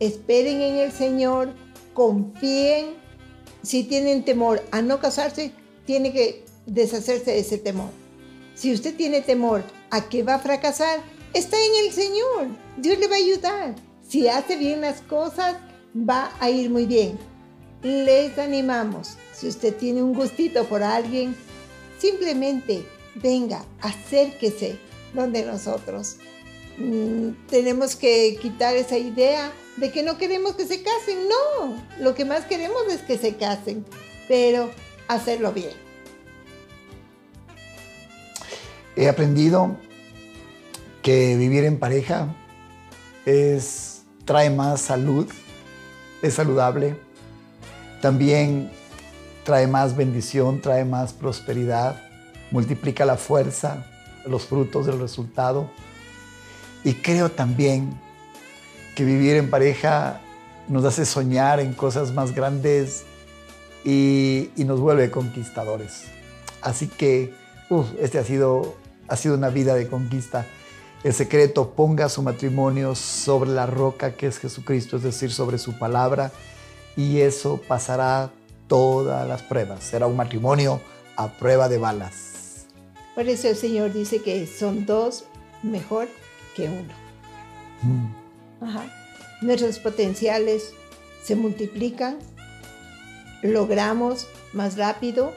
Esperen 0.00 0.60
en 0.60 0.78
el 0.78 0.90
Señor, 0.90 1.54
confíen. 1.92 2.96
Si 3.62 3.84
tienen 3.84 4.24
temor 4.24 4.60
a 4.72 4.82
no 4.82 4.98
casarse, 4.98 5.52
tiene 5.86 6.12
que 6.12 6.44
deshacerse 6.66 7.30
de 7.30 7.38
ese 7.38 7.58
temor. 7.58 7.90
Si 8.56 8.72
usted 8.72 8.96
tiene 8.96 9.20
temor 9.20 9.62
a 9.90 10.08
que 10.08 10.24
va 10.24 10.34
a 10.34 10.40
fracasar, 10.40 10.98
está 11.32 11.56
en 11.56 11.86
el 11.86 11.92
Señor. 11.92 12.48
Dios 12.76 12.98
le 12.98 13.06
va 13.06 13.14
a 13.14 13.18
ayudar. 13.18 13.76
Si 14.08 14.26
hace 14.26 14.56
bien 14.56 14.80
las 14.80 15.00
cosas, 15.02 15.58
va 15.96 16.32
a 16.40 16.50
ir 16.50 16.70
muy 16.70 16.86
bien. 16.86 17.16
Les 17.84 18.36
animamos. 18.36 19.16
Si 19.32 19.46
usted 19.46 19.76
tiene 19.76 20.02
un 20.02 20.12
gustito 20.12 20.64
por 20.64 20.82
alguien, 20.82 21.36
simplemente 22.04 22.84
venga, 23.14 23.64
acérquese 23.80 24.78
donde 25.14 25.44
nosotros. 25.44 26.16
Mm, 26.76 27.30
tenemos 27.48 27.96
que 27.96 28.36
quitar 28.42 28.76
esa 28.76 28.98
idea 28.98 29.52
de 29.76 29.90
que 29.90 30.02
no 30.02 30.18
queremos 30.18 30.54
que 30.54 30.66
se 30.66 30.82
casen. 30.82 31.28
No, 31.28 31.82
lo 32.00 32.14
que 32.14 32.24
más 32.24 32.44
queremos 32.44 32.82
es 32.90 33.00
que 33.00 33.16
se 33.16 33.36
casen, 33.36 33.86
pero 34.28 34.70
hacerlo 35.08 35.52
bien. 35.52 35.72
He 38.96 39.08
aprendido 39.08 39.76
que 41.02 41.36
vivir 41.36 41.64
en 41.64 41.78
pareja 41.78 42.34
es, 43.24 44.02
trae 44.24 44.50
más 44.50 44.80
salud, 44.80 45.26
es 46.22 46.34
saludable, 46.34 46.96
también 48.02 48.70
trae 49.44 49.66
más 49.66 49.96
bendición, 49.96 50.60
trae 50.60 50.84
más 50.84 51.12
prosperidad, 51.12 52.02
multiplica 52.50 53.04
la 53.04 53.16
fuerza, 53.16 53.86
los 54.26 54.46
frutos 54.46 54.86
del 54.86 54.98
resultado. 54.98 55.70
Y 56.82 56.94
creo 56.94 57.30
también 57.30 57.98
que 58.94 59.04
vivir 59.04 59.36
en 59.36 59.50
pareja 59.50 60.20
nos 60.68 60.84
hace 60.84 61.04
soñar 61.04 61.60
en 61.60 61.74
cosas 61.74 62.12
más 62.12 62.34
grandes 62.34 63.04
y, 63.84 64.50
nos 64.56 64.80
vuelve 64.80 65.10
conquistadores. 65.10 66.04
Así 66.62 66.88
que, 66.88 67.34
uf, 67.68 67.86
este 68.00 68.18
ha 68.18 68.24
sido, 68.24 68.74
ha 69.08 69.16
sido 69.16 69.34
una 69.34 69.50
vida 69.50 69.74
de 69.74 69.88
conquista. 69.88 70.46
El 71.02 71.12
secreto, 71.12 71.70
ponga 71.70 72.08
su 72.08 72.22
matrimonio 72.22 72.94
sobre 72.94 73.50
la 73.50 73.66
roca 73.66 74.14
que 74.14 74.26
es 74.26 74.38
Jesucristo, 74.38 74.96
es 74.96 75.02
decir, 75.02 75.30
sobre 75.30 75.58
su 75.58 75.78
palabra, 75.78 76.32
y 76.96 77.20
eso 77.20 77.60
pasará 77.68 78.30
todas 78.66 79.26
las 79.28 79.42
pruebas. 79.42 79.84
Será 79.84 80.06
un 80.06 80.16
matrimonio 80.16 80.80
a 81.16 81.28
prueba 81.28 81.68
de 81.68 81.78
balas. 81.78 82.66
Por 83.14 83.28
eso 83.28 83.48
el 83.48 83.56
Señor 83.56 83.92
dice 83.92 84.22
que 84.22 84.46
son 84.46 84.86
dos 84.86 85.24
mejor 85.62 86.08
que 86.56 86.68
uno. 86.68 86.92
Mm. 87.82 88.64
Ajá. 88.64 88.84
Nuestros 89.40 89.78
potenciales 89.78 90.72
se 91.22 91.36
multiplican, 91.36 92.18
logramos 93.42 94.26
más 94.52 94.76
rápido, 94.76 95.32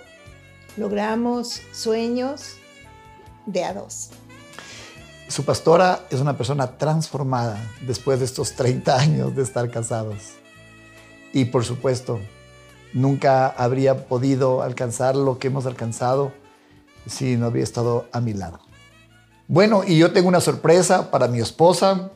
logramos 0.75 1.61
sueños 1.71 2.55
de 3.45 3.63
a 3.63 3.73
dos. 3.73 4.09
Su 5.27 5.43
pastora 5.43 6.05
es 6.09 6.21
una 6.21 6.37
persona 6.37 6.77
transformada 6.77 7.59
después 7.81 8.19
de 8.19 8.25
estos 8.25 8.53
30 8.53 8.97
años 8.97 9.35
de 9.35 9.43
estar 9.43 9.69
casados. 9.69 10.35
Y 11.33 11.45
por 11.45 11.65
supuesto, 11.65 12.19
nunca 12.93 13.47
habría 13.47 14.07
podido 14.07 14.61
alcanzar 14.61 15.15
lo 15.15 15.39
que 15.39 15.47
hemos 15.47 15.65
alcanzado 15.65 16.31
si 17.05 17.37
no 17.37 17.47
había 17.47 17.63
estado 17.63 18.07
a 18.11 18.21
mi 18.21 18.33
lado. 18.33 18.59
Bueno, 19.47 19.83
y 19.85 19.97
yo 19.97 20.11
tengo 20.11 20.27
una 20.27 20.41
sorpresa 20.41 21.09
para 21.09 21.27
mi 21.27 21.39
esposa 21.39 22.11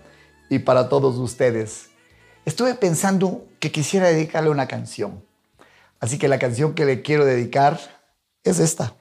y 0.49 0.59
para 0.59 0.89
todos 0.89 1.17
ustedes. 1.17 1.89
Estuve 2.45 2.73
pensando 2.75 3.45
que 3.59 3.71
quisiera 3.71 4.07
dedicarle 4.07 4.49
una 4.49 4.67
canción. 4.67 5.23
Así 5.99 6.17
que 6.17 6.27
la 6.27 6.39
canción 6.39 6.73
que 6.73 6.85
le 6.85 7.01
quiero 7.01 7.23
dedicar 7.23 7.79
es 8.43 8.59
esta. 8.59 8.93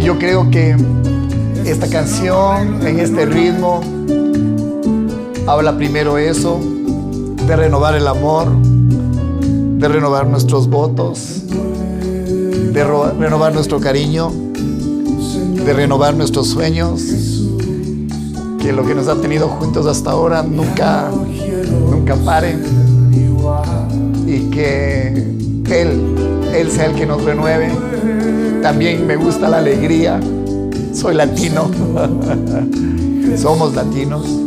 Yo 0.00 0.18
creo 0.18 0.50
que 0.50 0.76
esta 1.64 1.88
canción, 1.88 2.86
en 2.86 2.98
este 2.98 3.24
ritmo, 3.24 3.80
habla 5.46 5.76
primero 5.76 6.18
eso, 6.18 6.60
de 7.46 7.56
renovar 7.56 7.94
el 7.94 8.06
amor, 8.06 8.48
de 9.78 9.88
renovar 9.88 10.26
nuestros 10.26 10.68
votos, 10.68 11.42
de 12.72 12.84
renovar 12.84 13.52
nuestro 13.52 13.80
cariño, 13.80 14.32
de 15.64 15.72
renovar 15.72 16.14
nuestros 16.14 16.48
sueños, 16.48 17.02
que 18.60 18.72
lo 18.72 18.86
que 18.86 18.94
nos 18.94 19.08
ha 19.08 19.16
tenido 19.16 19.48
juntos 19.48 19.86
hasta 19.86 20.10
ahora 20.10 20.42
nunca, 20.42 21.10
nunca 21.90 22.16
pare 22.16 22.56
y 24.26 24.50
que 24.50 25.08
Él, 25.70 26.14
Él 26.54 26.70
sea 26.70 26.86
el 26.86 26.94
que 26.94 27.04
nos 27.04 27.22
renueve. 27.22 27.70
También 28.62 29.06
me 29.06 29.16
gusta 29.16 29.50
la 29.50 29.58
alegría, 29.58 30.18
soy 30.94 31.14
latino, 31.14 31.70
somos 33.36 33.74
latinos. 33.74 34.43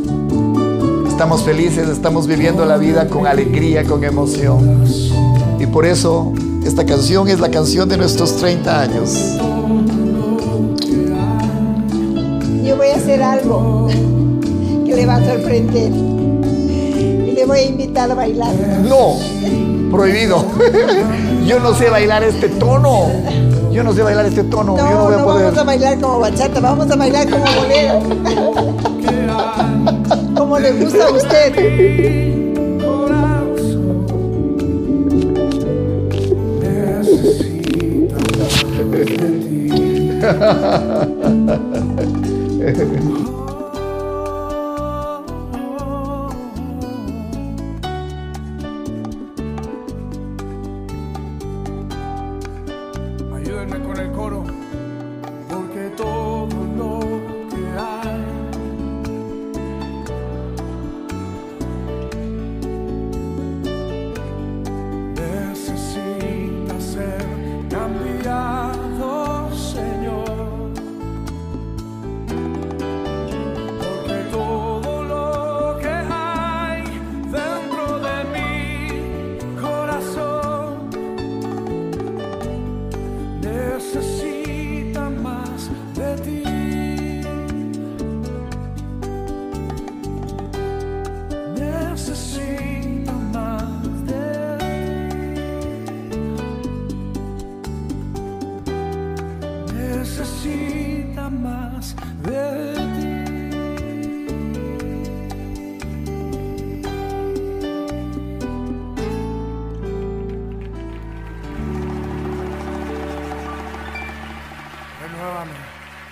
Estamos 1.17 1.41
felices, 1.41 1.89
estamos 1.89 2.27
viviendo 2.27 2.63
la 2.63 2.77
vida 2.77 3.07
con 3.07 3.25
alegría, 3.25 3.83
con 3.83 4.03
emoción. 4.03 4.83
Y 5.59 5.65
por 5.65 5.87
eso 5.87 6.31
esta 6.63 6.85
canción 6.85 7.27
es 7.27 7.39
la 7.39 7.49
canción 7.49 7.89
de 7.89 7.97
nuestros 7.97 8.35
30 8.37 8.81
años. 8.81 9.15
Yo 12.63 12.77
voy 12.77 12.89
a 12.89 12.97
hacer 12.97 13.23
algo 13.23 13.87
que 14.85 14.95
le 14.95 15.07
va 15.07 15.15
a 15.15 15.25
sorprender 15.25 15.91
y 15.91 17.31
le 17.31 17.45
voy 17.47 17.59
a 17.61 17.65
invitar 17.65 18.11
a 18.11 18.13
bailar. 18.13 18.53
No, 18.87 19.15
prohibido. 19.89 20.45
Yo 21.47 21.59
no 21.59 21.73
sé 21.73 21.89
bailar 21.89 22.25
este 22.25 22.47
tono. 22.47 23.07
Yo 23.71 23.83
no 23.83 23.91
sé 23.91 24.03
bailar 24.03 24.27
este 24.27 24.43
tono. 24.43 24.77
Yo 24.77 24.83
no 24.83 24.91
No, 24.91 25.03
voy 25.05 25.13
a 25.15 25.17
no 25.17 25.23
poder. 25.25 25.43
vamos 25.45 25.59
a 25.59 25.63
bailar 25.63 25.99
como 25.99 26.19
bachata, 26.19 26.59
vamos 26.59 26.91
a 26.91 26.95
bailar 26.95 27.27
como 27.27 27.43
bolero. 27.59 28.01
Como 30.37 30.59
le 30.59 30.71
gusta 30.71 31.07
a 31.07 31.11
usted. 31.11 31.53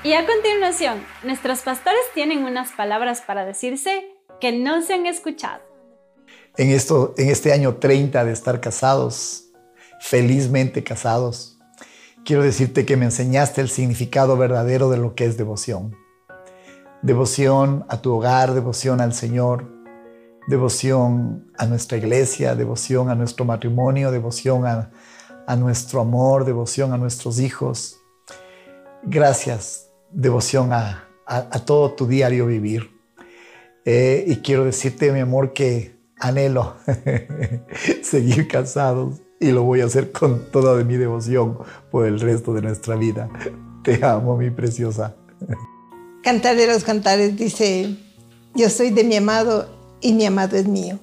Y 0.06 0.14
a 0.14 0.24
continuación, 0.28 1.04
nuestros 1.24 1.62
pastores 1.62 2.00
tienen 2.14 2.44
unas 2.44 2.72
palabras 2.74 3.22
para 3.22 3.44
decirse 3.44 4.06
que 4.40 4.52
no 4.52 4.84
se 4.84 4.94
han 4.94 5.08
escuchado. 5.08 5.64
En, 6.58 6.70
esto, 6.70 7.16
en 7.18 7.30
este 7.30 7.52
año 7.52 7.78
30 7.78 8.24
de 8.24 8.32
estar 8.32 8.62
casados, 8.62 9.46
felizmente 10.00 10.84
casados, 10.84 11.58
quiero 12.24 12.44
decirte 12.44 12.86
que 12.86 12.98
me 12.98 13.06
enseñaste 13.06 13.62
el 13.62 13.70
significado 13.70 14.38
verdadero 14.38 14.92
de 14.92 14.98
lo 14.98 15.16
que 15.16 15.26
es 15.26 15.38
devoción. 15.38 15.98
Devoción 17.02 17.84
a 17.90 18.00
tu 18.00 18.14
hogar, 18.14 18.54
devoción 18.54 19.02
al 19.02 19.16
Señor, 19.16 19.68
devoción 20.48 21.52
a 21.58 21.66
nuestra 21.66 21.98
iglesia, 21.98 22.54
devoción 22.54 23.10
a 23.10 23.16
nuestro 23.16 23.44
matrimonio, 23.44 24.12
devoción 24.12 24.68
a, 24.68 24.92
a 25.48 25.56
nuestro 25.56 26.02
amor, 26.02 26.46
devoción 26.46 26.94
a 26.94 26.98
nuestros 27.00 27.40
hijos. 27.40 27.98
Gracias 29.02 29.86
devoción 30.16 30.72
a, 30.74 31.02
todo 31.66 31.92
tu 31.92 32.08
diario 32.08 32.48
vivir. 32.48 32.92
Eh, 33.84 34.26
y 34.28 34.38
quiero 34.38 34.66
decirte, 34.66 35.12
mi 35.12 35.20
amor, 35.20 35.54
que 35.54 35.96
anhelo 36.20 36.76
seguir 38.02 38.48
casados 38.48 39.22
y 39.40 39.52
lo 39.52 39.64
voy 39.64 39.82
a 39.82 39.86
hacer 39.86 40.12
con 40.12 40.50
toda 40.52 40.82
mi 40.84 40.96
devoción 40.96 41.60
por 41.92 42.06
el 42.06 42.20
resto 42.20 42.54
de 42.54 42.62
nuestra 42.62 42.96
vida. 42.96 43.30
Te 43.84 44.04
amo, 44.04 44.38
mi 44.38 44.50
preciosa. 44.50 45.16
Cantar 46.24 46.56
de 46.56 46.68
los 46.68 46.84
cantares 46.84 47.36
dice, 47.38 47.96
yo 48.56 48.70
soy 48.70 48.90
de 48.90 49.04
mi 49.04 49.18
amado 49.18 49.70
y 50.02 50.14
mi 50.14 50.26
amado 50.26 50.56
es 50.56 50.68
mío. 50.68 51.00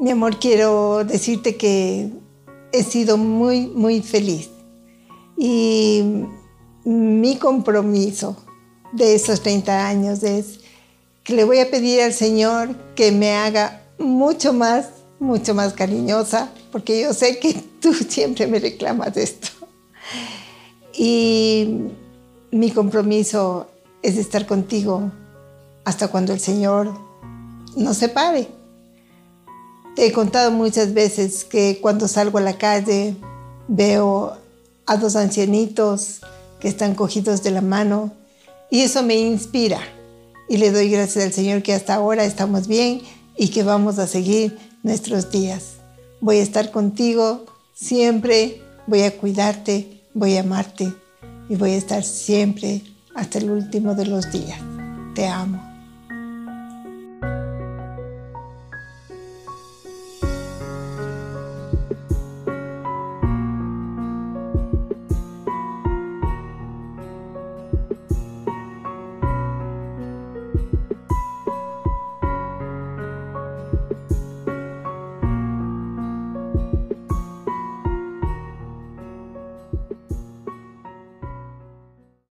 Mi 0.00 0.10
amor, 0.10 0.38
quiero 0.38 1.04
decirte 1.04 1.56
que 1.56 2.10
he 2.72 2.82
sido 2.82 3.16
muy, 3.16 3.68
muy 3.68 4.00
feliz. 4.00 4.50
Y 5.36 6.24
mi 6.88 7.36
compromiso 7.36 8.34
de 8.92 9.14
esos 9.14 9.42
30 9.42 9.88
años 9.88 10.22
es 10.22 10.60
que 11.22 11.34
le 11.34 11.44
voy 11.44 11.58
a 11.58 11.70
pedir 11.70 12.00
al 12.00 12.14
Señor 12.14 12.74
que 12.94 13.12
me 13.12 13.32
haga 13.32 13.82
mucho 13.98 14.54
más, 14.54 14.88
mucho 15.20 15.54
más 15.54 15.74
cariñosa, 15.74 16.50
porque 16.72 16.98
yo 17.02 17.12
sé 17.12 17.38
que 17.40 17.52
tú 17.82 17.92
siempre 17.92 18.46
me 18.46 18.58
reclamas 18.58 19.18
esto. 19.18 19.48
Y 20.94 21.88
mi 22.50 22.70
compromiso 22.70 23.66
es 24.00 24.16
estar 24.16 24.46
contigo 24.46 25.12
hasta 25.84 26.08
cuando 26.08 26.32
el 26.32 26.40
Señor 26.40 26.90
nos 27.76 27.98
separe. 27.98 28.48
Te 29.94 30.06
he 30.06 30.12
contado 30.12 30.52
muchas 30.52 30.94
veces 30.94 31.44
que 31.44 31.80
cuando 31.82 32.08
salgo 32.08 32.38
a 32.38 32.40
la 32.40 32.56
calle 32.56 33.14
veo 33.68 34.38
a 34.86 34.96
dos 34.96 35.16
ancianitos 35.16 36.22
que 36.60 36.68
están 36.68 36.94
cogidos 36.94 37.42
de 37.42 37.50
la 37.50 37.60
mano 37.60 38.12
y 38.70 38.80
eso 38.80 39.02
me 39.02 39.16
inspira 39.16 39.80
y 40.48 40.56
le 40.56 40.70
doy 40.70 40.90
gracias 40.90 41.24
al 41.24 41.32
Señor 41.32 41.62
que 41.62 41.74
hasta 41.74 41.94
ahora 41.94 42.24
estamos 42.24 42.66
bien 42.66 43.02
y 43.36 43.48
que 43.48 43.62
vamos 43.62 43.98
a 43.98 44.06
seguir 44.06 44.58
nuestros 44.82 45.30
días. 45.30 45.74
Voy 46.20 46.38
a 46.38 46.42
estar 46.42 46.70
contigo 46.70 47.44
siempre, 47.74 48.62
voy 48.86 49.02
a 49.02 49.16
cuidarte, 49.16 50.02
voy 50.14 50.36
a 50.36 50.40
amarte 50.40 50.92
y 51.48 51.56
voy 51.56 51.72
a 51.72 51.76
estar 51.76 52.02
siempre 52.02 52.82
hasta 53.14 53.38
el 53.38 53.50
último 53.50 53.94
de 53.94 54.06
los 54.06 54.32
días. 54.32 54.60
Te 55.14 55.26
amo. 55.26 55.67